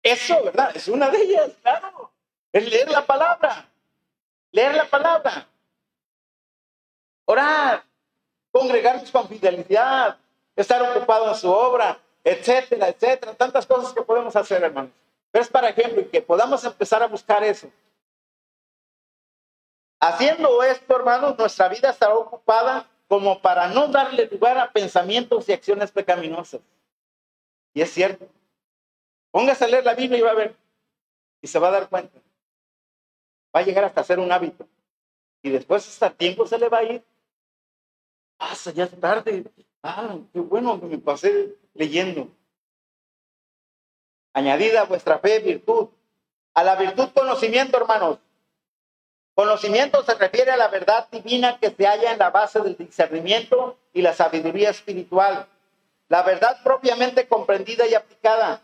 [0.01, 0.75] Eso, ¿verdad?
[0.75, 2.11] Es una de ellas, claro.
[2.51, 3.69] Es leer la palabra.
[4.51, 5.47] Leer la palabra.
[7.25, 7.83] Orar.
[8.51, 10.17] Congregarnos con fidelidad.
[10.55, 13.35] Estar ocupado en su obra, etcétera, etcétera.
[13.35, 14.91] Tantas cosas que podemos hacer, hermanos.
[15.39, 17.69] Es para ejemplo que podamos empezar a buscar eso.
[19.99, 25.53] Haciendo esto, hermanos, nuestra vida estará ocupada como para no darle lugar a pensamientos y
[25.53, 26.61] acciones pecaminosas.
[27.73, 28.27] Y es cierto.
[29.31, 30.55] Póngase a leer la Biblia y va a ver.
[31.41, 32.19] Y se va a dar cuenta.
[33.55, 34.67] Va a llegar hasta ser un hábito.
[35.43, 37.03] Y después hasta tiempo se le va a ir.
[38.37, 39.45] Pasa, ya es tarde.
[39.83, 42.29] Ah, qué bueno que me pasé leyendo.
[44.37, 45.87] Añadida a vuestra fe virtud.
[46.53, 48.19] A la virtud conocimiento, hermanos.
[49.33, 53.79] Conocimiento se refiere a la verdad divina que se halla en la base del discernimiento
[53.93, 55.47] y la sabiduría espiritual.
[56.07, 58.61] La verdad propiamente comprendida y aplicada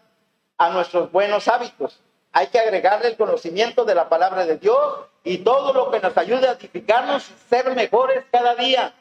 [0.59, 1.99] a nuestros buenos hábitos.
[2.33, 6.15] Hay que agregarle el conocimiento de la palabra de Dios y todo lo que nos
[6.15, 8.93] ayude a edificarnos y ser mejores cada día.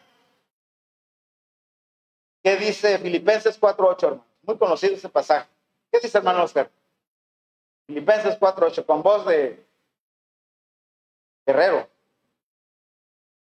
[2.43, 4.25] ¿Qué dice Filipenses 4.8, hermano?
[4.45, 5.52] Muy conocido ese pasaje.
[5.93, 6.71] ¿Qué dice hermano Oscar?
[7.87, 9.63] Filipenses 4.8, con voz de
[11.45, 11.87] guerrero,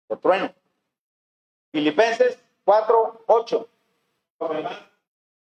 [0.10, 0.52] de trueno.
[1.72, 3.68] Filipenses 4.8.
[4.40, 4.80] Por demás,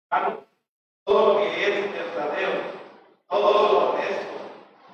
[0.10, 0.40] hermanos,
[1.04, 2.62] todo lo que es verdadero,
[3.30, 4.34] todo lo honesto,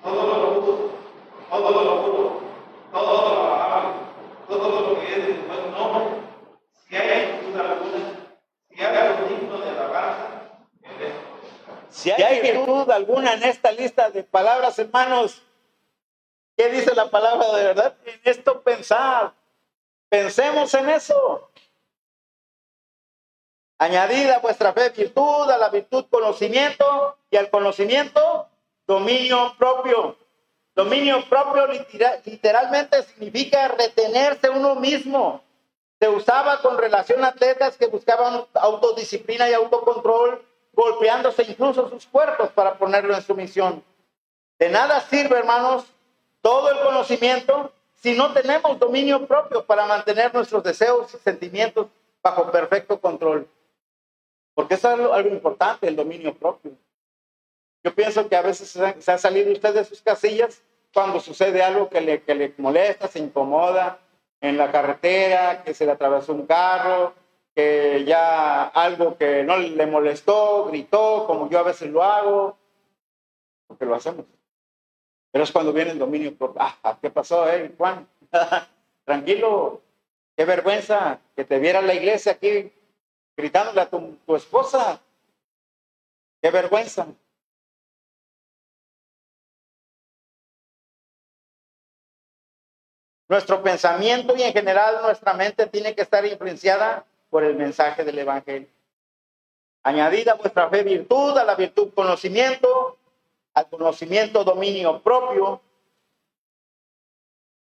[0.03, 0.91] todo lo justo,
[1.49, 2.41] todo lo puro,
[2.91, 3.99] todo lo amable,
[4.49, 6.23] todo lo que es de buen nombre,
[6.89, 8.29] si hay virtud alguna,
[8.67, 10.27] si hay algo digno de alabanza,
[10.81, 11.31] en esto.
[11.91, 15.41] Si hay virtud alguna en esta lista de palabras, hermanos,
[16.55, 17.95] ¿qué dice la palabra de verdad?
[18.05, 19.33] En esto pensar.
[20.09, 21.49] Pensemos en eso.
[23.77, 28.47] Añadida a vuestra fe virtud, a la virtud conocimiento y al conocimiento
[28.85, 30.17] dominio propio.
[30.75, 35.41] Dominio propio litera- literalmente significa retenerse uno mismo.
[35.99, 42.49] Se usaba con relación a atletas que buscaban autodisciplina y autocontrol, golpeándose incluso sus cuerpos
[42.51, 43.83] para ponerlo en sumisión.
[44.57, 45.85] De nada sirve, hermanos,
[46.41, 51.87] todo el conocimiento si no tenemos dominio propio para mantener nuestros deseos y sentimientos
[52.23, 53.47] bajo perfecto control.
[54.55, 56.71] Porque es algo, importante, el dominio propio.
[57.83, 60.63] Yo pienso que a veces se ha, se ha salido usted de sus casillas
[60.93, 63.99] cuando sucede algo que le, que le molesta, se incomoda
[64.41, 67.13] en la carretera, que se le atravesó un carro,
[67.55, 72.57] que ya algo que no le molestó, gritó, como yo a veces lo hago,
[73.67, 74.25] porque lo hacemos.
[75.31, 76.61] Pero es cuando viene el dominio propio.
[76.61, 78.07] Ah, ¿qué pasó, eh, Juan?
[79.05, 79.81] Tranquilo,
[80.35, 82.71] qué vergüenza que te viera la iglesia aquí
[83.35, 85.01] gritándole a tu, tu esposa.
[86.41, 87.07] Qué vergüenza.
[93.29, 98.19] Nuestro pensamiento y en general nuestra mente tiene que estar influenciada por el mensaje del
[98.19, 98.67] Evangelio.
[99.81, 102.99] Añadida a vuestra fe virtud, a la virtud conocimiento,
[103.55, 105.61] al conocimiento dominio propio,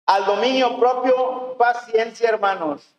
[0.07, 2.95] al dominio propio paciencia, hermanos.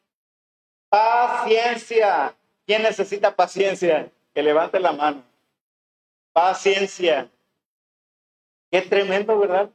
[0.91, 2.37] Paciencia.
[2.67, 4.13] ¿Quién necesita paciencia?
[4.35, 5.25] Que levante la mano.
[6.33, 7.29] Paciencia.
[8.71, 9.71] Qué tremendo, ¿verdad?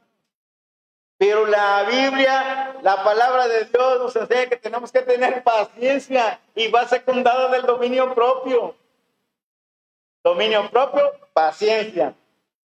[1.16, 6.68] Pero la Biblia, la palabra de Dios nos enseña que tenemos que tener paciencia y
[6.68, 8.74] va secundada del dominio propio.
[10.24, 12.14] Dominio propio, paciencia,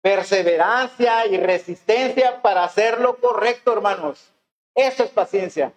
[0.02, 4.32] perseverancia y resistencia para hacer lo correcto, hermanos.
[4.74, 5.72] Eso es paciencia.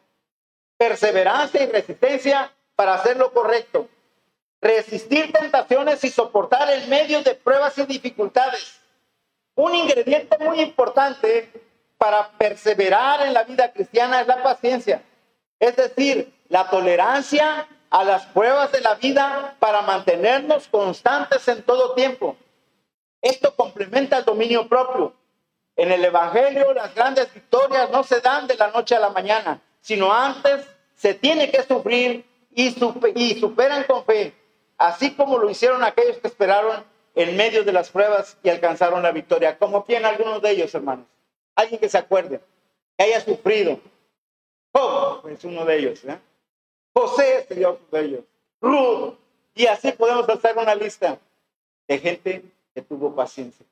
[0.78, 3.88] Perseverancia y resistencia para hacer lo correcto.
[4.62, 8.82] Resistir tentaciones y soportar el medio de pruebas y dificultades.
[9.56, 11.69] Un ingrediente muy importante
[12.00, 15.04] para perseverar en la vida cristiana es la paciencia.
[15.60, 21.94] Es decir, la tolerancia a las pruebas de la vida para mantenernos constantes en todo
[21.94, 22.38] tiempo.
[23.22, 25.14] Esto complementa el dominio propio.
[25.76, 29.62] En el Evangelio las grandes victorias no se dan de la noche a la mañana,
[29.82, 32.74] sino antes se tiene que sufrir y,
[33.16, 34.34] y superan con fe,
[34.78, 36.86] así como lo hicieron aquellos que esperaron
[37.16, 41.06] en medio de las pruebas y alcanzaron la victoria, como quien algunos de ellos, hermanos.
[41.60, 42.40] Alguien que se acuerde,
[42.98, 43.82] que haya sufrido.
[44.74, 46.06] Job es uno de ellos.
[46.06, 46.18] ¿eh?
[46.94, 48.24] José sería otro de ellos.
[48.62, 49.18] Ruth.
[49.56, 51.20] Y así podemos hacer una lista
[51.86, 53.66] de gente que tuvo paciencia.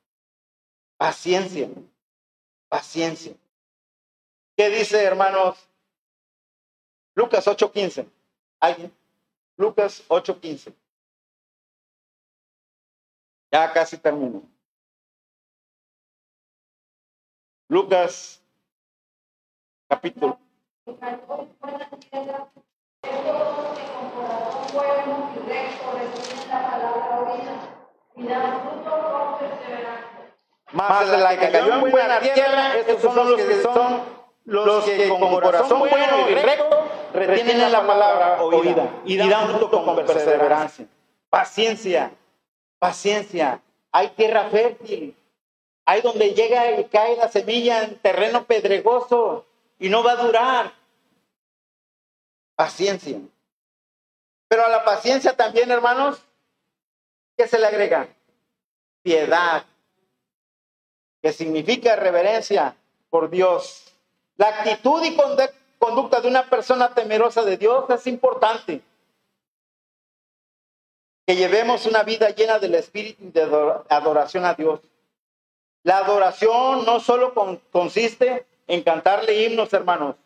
[0.98, 1.70] Paciencia.
[2.68, 3.34] Paciencia.
[4.58, 5.58] ¿Qué dice, hermanos?
[7.16, 8.06] Lucas 8:15.
[8.60, 8.92] ¿Alguien?
[9.56, 10.74] Lucas 8:15.
[13.50, 14.44] Ya casi termino.
[17.70, 18.42] Lucas
[19.90, 20.40] capítulo.
[30.72, 34.02] Más de la que cayó en buena tierra, estos son los que son
[34.46, 39.96] los que con corazón bueno y recto retienen la palabra oída y dan fruto con
[40.06, 40.86] perseverancia.
[41.30, 42.12] Paciencia,
[42.80, 43.62] paciencia.
[43.92, 45.17] Hay tierra fértil,
[45.88, 49.46] Ahí donde llega y cae la semilla en terreno pedregoso
[49.80, 50.74] y no va a durar.
[52.58, 53.18] Paciencia.
[54.50, 56.22] Pero a la paciencia también, hermanos,
[57.38, 58.10] ¿qué se le agrega?
[59.02, 59.66] Piedad,
[61.22, 62.76] que significa reverencia
[63.10, 63.86] por Dios.
[64.36, 65.16] La actitud y
[65.80, 68.82] conducta de una persona temerosa de Dios es importante.
[71.26, 73.44] Que llevemos una vida llena del espíritu de
[73.88, 74.82] adoración a Dios.
[75.88, 77.34] La adoración no solo
[77.72, 80.18] consiste en cantarle himnos, hermanos,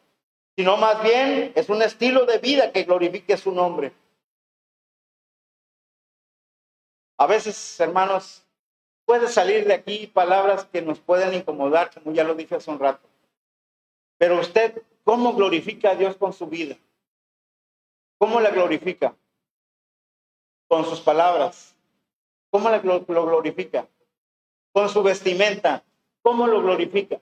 [0.55, 3.93] sino más bien es un estilo de vida que glorifique su nombre.
[7.20, 8.43] A veces, hermanos,
[9.05, 12.80] puede salir de aquí palabras que nos pueden incomodar, como ya lo dije hace un
[12.80, 13.07] rato.
[14.18, 16.76] Pero usted, ¿cómo glorifica a Dios con su vida?
[18.18, 19.16] ¿Cómo la glorifica?
[20.68, 21.76] Con sus palabras.
[22.49, 23.88] ¿Cómo la, lo glorifica?
[24.72, 25.84] Con su vestimenta,
[26.22, 27.19] ¿cómo lo glorifica?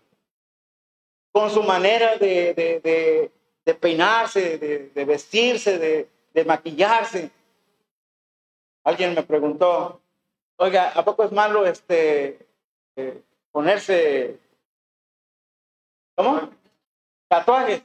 [1.31, 3.31] Con su manera de,
[3.79, 7.31] peinarse, de, vestirse, de, maquillarse.
[8.83, 10.01] Alguien me preguntó,
[10.57, 12.47] oiga, ¿a poco es malo este
[12.95, 13.21] eh,
[13.51, 14.39] ponerse,
[16.15, 16.49] ¿cómo?
[17.27, 17.83] Tatuajes.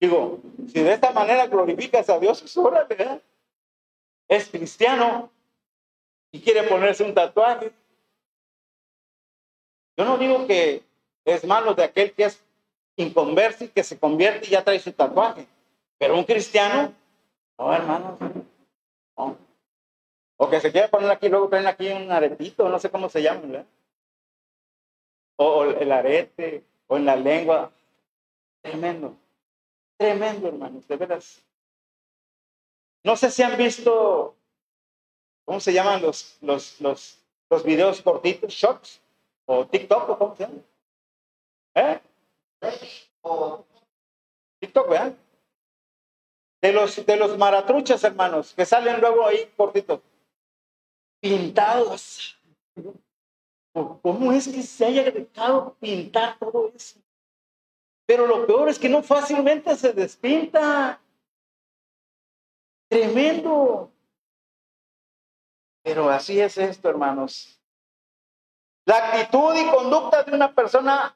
[0.00, 3.20] Digo, si de esta manera glorificas a Dios, es ¿verdad?
[4.28, 5.30] Es cristiano
[6.30, 7.72] y quiere ponerse un tatuaje.
[9.96, 10.82] Yo no digo que
[11.24, 12.42] es malo de aquel que es
[12.96, 15.46] inconverso y que se convierte y ya trae su tatuaje.
[15.98, 16.92] Pero un cristiano,
[17.58, 18.18] no, hermano.
[19.16, 19.36] No.
[20.36, 23.22] O que se quiere poner aquí, luego traen aquí un aretito, no sé cómo se
[23.22, 23.66] llama, ¿verdad?
[25.36, 27.72] O, el arete, o en la lengua.
[28.60, 29.16] Tremendo.
[29.96, 31.42] Tremendo, hermanos, de veras.
[33.02, 34.34] No sé si han visto,
[35.44, 37.18] ¿cómo se llaman los, los, los,
[37.48, 39.00] los videos cortitos, shorts?
[39.46, 40.60] ¿O TikTok o cómo se llama?
[41.74, 42.00] ¿Eh?
[44.60, 45.14] TikTok, ¿verdad?
[46.60, 50.00] De los, de los maratruchas, hermanos, que salen luego ahí cortitos.
[51.20, 52.36] Pintados.
[54.02, 56.98] ¿Cómo es que se haya dejado pintar todo eso?
[58.06, 61.00] Pero lo peor es que no fácilmente se despinta.
[62.88, 63.90] Tremendo.
[65.82, 67.60] Pero así es esto, hermanos.
[68.86, 71.12] La actitud y conducta de una persona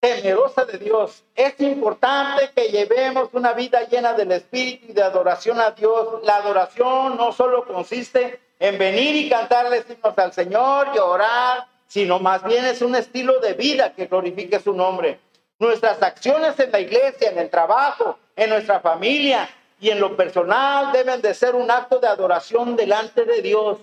[0.00, 1.22] temerosa de Dios.
[1.36, 6.24] Es importante que llevemos una vida llena del Espíritu y de adoración a Dios.
[6.24, 12.18] La adoración no solo consiste en venir y cantarle himnos al Señor y orar, sino
[12.18, 15.20] más bien es un estilo de vida que glorifique su nombre.
[15.60, 19.48] Nuestras acciones en la iglesia, en el trabajo, en nuestra familia
[19.80, 23.78] y en lo personal deben de ser un acto de adoración delante de Dios.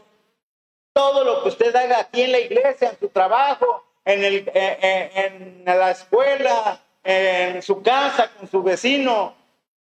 [0.94, 5.12] Todo lo que usted haga aquí en la iglesia, en su trabajo, en, el, eh,
[5.16, 9.34] eh, la escuela, en su casa, con su vecino,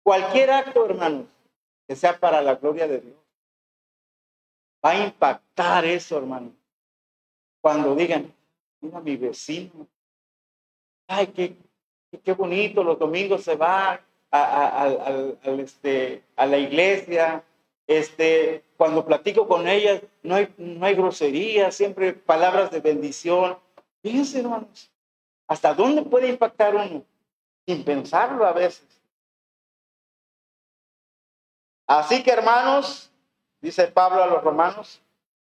[0.02, 1.26] cualquier acto, hermanos,
[1.86, 3.16] que sea para la gloria de Dios.
[4.84, 6.52] Va a impactar eso, hermano.
[7.60, 8.32] Cuando digan,
[8.80, 9.86] mira mi vecino,
[11.08, 11.56] ay, qué,
[12.22, 14.00] qué bonito, los domingos se va
[14.30, 14.88] a, a,
[15.58, 17.42] este, a la iglesia,
[17.86, 23.58] este, cuando platico con ellas, no hay, no hay grosería, siempre palabras de bendición.
[24.02, 24.88] Fíjense, hermanos,
[25.48, 27.04] ¿hasta dónde puede impactar uno?
[27.66, 28.86] Sin pensarlo a veces.
[31.88, 33.10] Así que, hermanos,
[33.60, 35.02] dice Pablo a los romanos,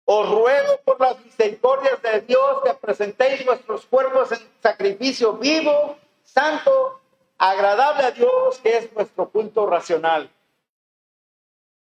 [0.05, 6.99] os ruego por las misericordias de Dios que presentéis vuestros cuerpos en sacrificio vivo, santo,
[7.37, 10.31] agradable a Dios, que es vuestro punto racional.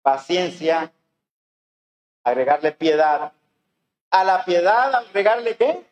[0.01, 0.93] Paciencia,
[2.23, 3.33] agregarle piedad.
[4.09, 5.83] A la piedad, agregarle qué?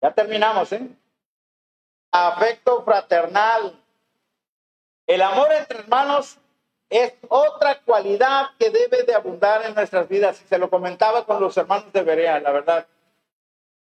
[0.00, 0.88] Ya terminamos, ¿eh?
[2.12, 3.78] Afecto fraternal.
[5.06, 6.38] El amor entre hermanos
[6.88, 10.36] es otra cualidad que debe de abundar en nuestras vidas.
[10.48, 12.86] Se lo comentaba con los hermanos de Berea, la verdad.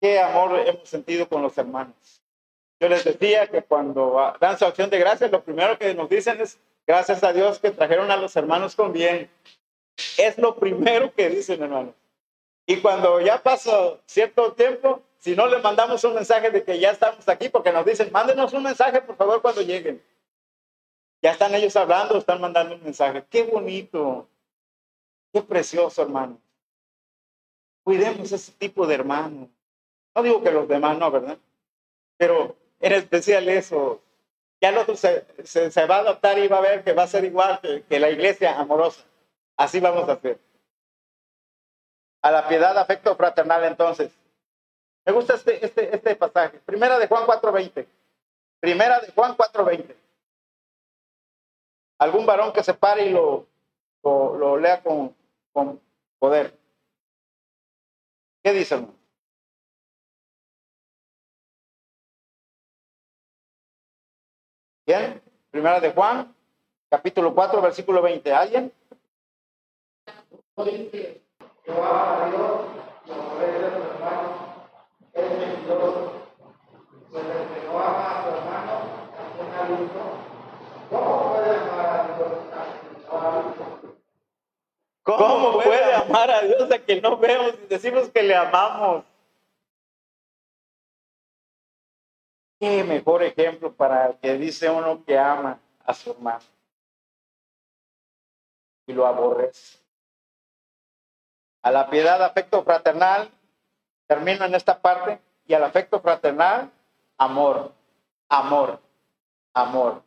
[0.01, 2.23] Qué amor hemos sentido con los hermanos.
[2.81, 6.41] Yo les decía que cuando dan su acción de gracias, lo primero que nos dicen
[6.41, 9.31] es, gracias a Dios que trajeron a los hermanos con bien.
[10.19, 11.95] Es lo primero que dicen, hermanos.
[12.67, 16.91] Y cuando ya pasó cierto tiempo, si no le mandamos un mensaje de que ya
[16.91, 20.03] estamos aquí, porque nos dicen, mándenos un mensaje, por favor, cuando lleguen.
[21.21, 23.25] Ya están ellos hablando, están mandando un mensaje.
[23.31, 24.29] Qué bonito,
[25.33, 26.41] qué precioso, hermano.
[27.85, 29.49] Cuidemos ese tipo de hermano.
[30.15, 31.39] No digo que los demás no, ¿verdad?
[32.17, 34.01] Pero en especial eso.
[34.61, 37.61] Ya el se, va a adaptar y va a ver que va a ser igual
[37.89, 39.05] que la iglesia amorosa.
[39.57, 40.41] Así vamos a hacer.
[42.23, 44.13] A la piedad, afecto fraternal, entonces.
[45.05, 46.59] Me gusta este, este, este pasaje.
[46.61, 47.87] Primera de Juan 4.20.
[48.61, 49.97] Primera de Juan 4.20
[52.03, 53.47] algún varón que se pare y lo,
[54.03, 55.15] lo, lea con,
[55.53, 55.81] con
[56.19, 56.59] poder.
[58.43, 58.85] ¿Qué dice?
[64.85, 65.23] Bien,
[65.53, 66.35] primera de Juan,
[66.91, 68.33] capítulo 4, versículo 20.
[68.33, 68.73] ¿Alguien?
[70.65, 72.61] Jehová a Dios,
[73.07, 74.31] como rey de su hermano,
[75.13, 76.13] es mentiroso.
[77.11, 78.73] Pues el que no ama a su hermano,
[79.57, 79.91] también.
[80.89, 82.33] ¿Cómo puede amar a Dios
[85.03, 89.05] ¿Cómo puede amar a Dios a que no vemos y decimos que le amamos?
[92.61, 96.45] Qué mejor ejemplo para que dice uno que ama a su hermano
[98.87, 99.82] y lo aborrece.
[101.63, 103.31] A la piedad, afecto fraternal,
[104.07, 106.71] termino en esta parte, y al afecto fraternal,
[107.19, 107.73] amor,
[108.29, 108.81] amor,
[109.55, 110.03] amor.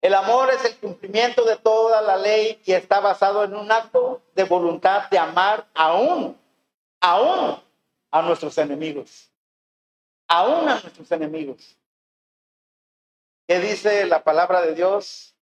[0.00, 4.22] El amor es el cumplimiento de toda la ley y está basado en un acto
[4.34, 6.38] de voluntad de amar aún,
[7.00, 7.60] aún
[8.10, 9.30] a nuestros enemigos.
[10.28, 11.76] Aún a nuestros enemigos.
[13.48, 15.34] ¿Qué dice la palabra de Dios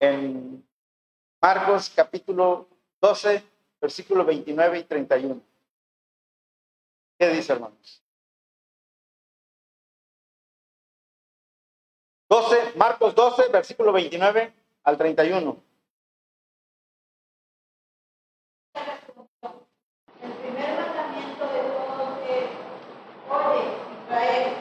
[0.00, 0.66] en
[1.40, 2.68] Marcos capítulo
[3.00, 3.42] 12,
[3.80, 5.40] versículo 29 y 31?
[7.18, 8.02] ¿Qué dice, hermanos?
[12.28, 14.52] 12, Marcos 12, versículo 29
[14.84, 15.56] al 31.
[20.22, 22.50] El primer mandamiento de todos es,
[23.30, 23.64] oye,
[24.04, 24.52] Israel,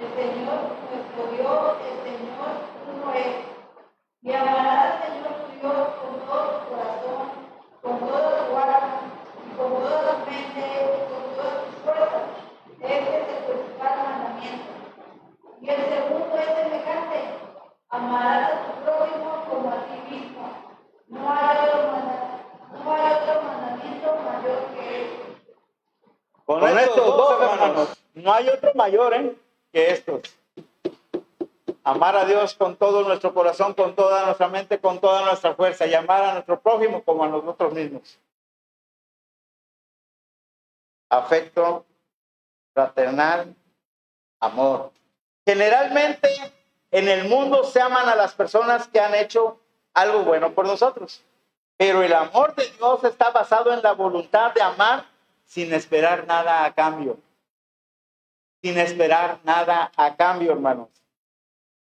[0.00, 0.60] el Señor,
[0.90, 2.66] nuestro Dios, el Señor
[26.46, 29.36] Con, estos, dos, hermanos, no hay otro mayor ¿eh?
[29.72, 30.20] que estos.
[31.84, 35.86] Amar a Dios con todo nuestro corazón, con toda nuestra mente, con toda nuestra fuerza
[35.86, 38.18] y amar a nuestro prójimo como a nosotros mismos.
[41.08, 41.86] Afecto
[42.74, 43.54] fraternal,
[44.40, 44.90] amor.
[45.46, 46.28] Generalmente
[46.90, 49.60] en el mundo se aman a las personas que han hecho
[49.94, 51.22] algo bueno por nosotros.
[51.76, 55.04] Pero el amor de Dios está basado en la voluntad de amar
[55.44, 57.18] sin esperar nada a cambio.
[58.66, 60.88] Sin esperar nada a cambio, hermanos.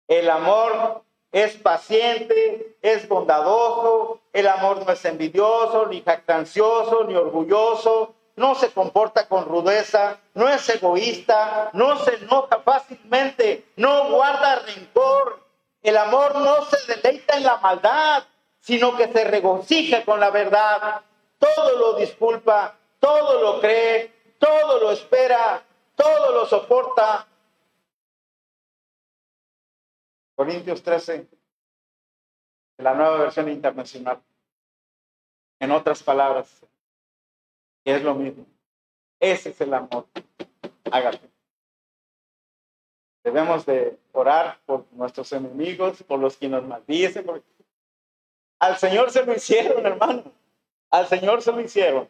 [0.07, 8.13] El amor es paciente, es bondadoso, el amor no es envidioso, ni jactancioso, ni orgulloso,
[8.37, 15.43] no se comporta con rudeza, no es egoísta, no se enoja fácilmente, no guarda rencor.
[15.83, 18.23] El amor no se deleita en la maldad,
[18.61, 21.01] sino que se regocija con la verdad.
[21.37, 25.65] Todo lo disculpa, todo lo cree, todo lo espera,
[26.01, 27.27] todo lo soporta.
[30.35, 31.27] Corintios 13,
[32.77, 34.19] la nueva versión internacional.
[35.59, 36.65] En otras palabras,
[37.85, 38.45] es lo mismo.
[39.19, 40.07] Ese es el amor.
[40.91, 41.29] Hágate.
[43.23, 47.27] Debemos de orar por nuestros enemigos, por los que nos maldicen.
[48.59, 50.23] Al Señor se lo hicieron, hermano.
[50.89, 52.09] Al Señor se lo hicieron.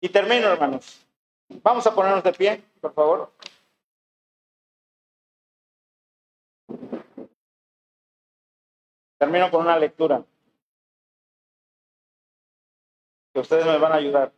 [0.00, 1.04] Y termino, hermanos.
[1.48, 3.32] Vamos a ponernos de pie, por favor.
[9.18, 10.22] Termino con una lectura.
[13.32, 14.32] Que ustedes me van a ayudar.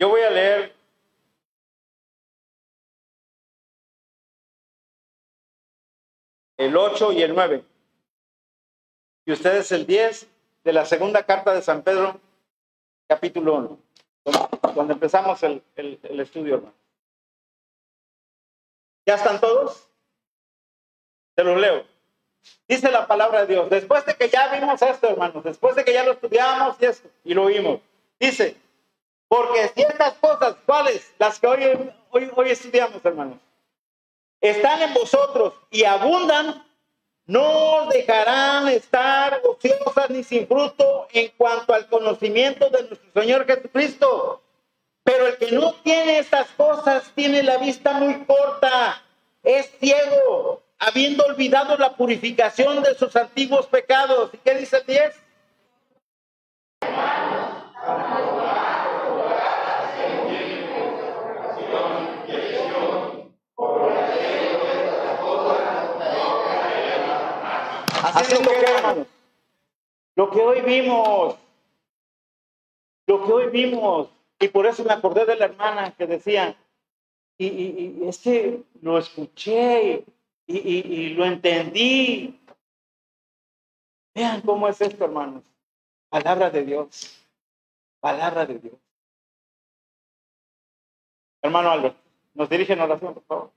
[0.00, 0.74] Yo voy a leer
[6.56, 7.64] el 8 y el 9.
[9.26, 10.37] Y ustedes el 10
[10.68, 12.20] de la segunda carta de San Pedro,
[13.08, 13.78] capítulo 1,
[14.74, 15.62] donde, empezamos el,
[16.20, 16.62] estudio.
[19.06, 19.88] ¿Ya están todos?
[21.34, 21.86] Se los leo.
[22.68, 23.70] Dice la palabra de Dios.
[23.70, 27.08] Después de que ya vimos esto, hermanos, después de que ya lo estudiamos y esto,
[27.24, 27.80] y lo vimos,
[28.20, 28.54] dice,
[29.26, 31.14] porque si estas cosas, ¿cuáles?
[31.18, 33.38] Las que hoy, hoy, hoy estudiamos, hermanos,
[34.42, 36.62] están en vosotros y abundan,
[37.28, 44.42] no dejarán estar ociosas ni sin fruto en cuanto al conocimiento de nuestro Señor Jesucristo.
[45.04, 49.02] Pero el que no tiene estas cosas tiene la vista muy corta,
[49.42, 54.30] es ciego, habiendo olvidado la purificación de sus antiguos pecados.
[54.32, 55.27] ¿Y qué dice el 10?
[68.02, 68.50] Haciendo
[70.14, 71.36] lo que hoy vimos,
[73.06, 74.08] lo que hoy vimos,
[74.40, 76.56] y por eso me acordé de la hermana que decía,
[77.38, 80.04] y, y, y es que lo escuché
[80.48, 82.40] y, lo entendí.
[84.14, 85.44] Vean cómo es esto, hermanos.
[86.08, 87.24] Palabra de Dios.
[88.00, 88.74] Palabra de Dios.
[91.42, 91.96] Hermano Albert,
[92.34, 93.50] nos dirige en oración, por favor.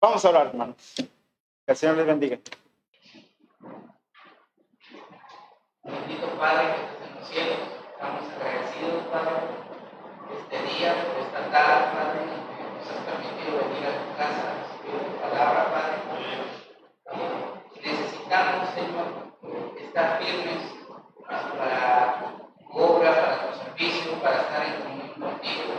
[0.00, 0.94] Vamos a orar, hermanos.
[0.96, 1.06] Que
[1.72, 2.38] el Señor les bendiga.
[5.82, 7.58] Bendito Padre que estás en los cielos,
[7.90, 9.32] estamos agradecidos, Padre,
[10.36, 14.60] este día, por esta tarde, Padre, que nos has permitido venir a tu casa a
[14.60, 15.96] recibir tu palabra, Padre.
[17.80, 19.08] Necesitamos, Señor,
[19.80, 20.60] estar firmes
[21.56, 24.89] para tu obra, para tu servicio, para estar en tu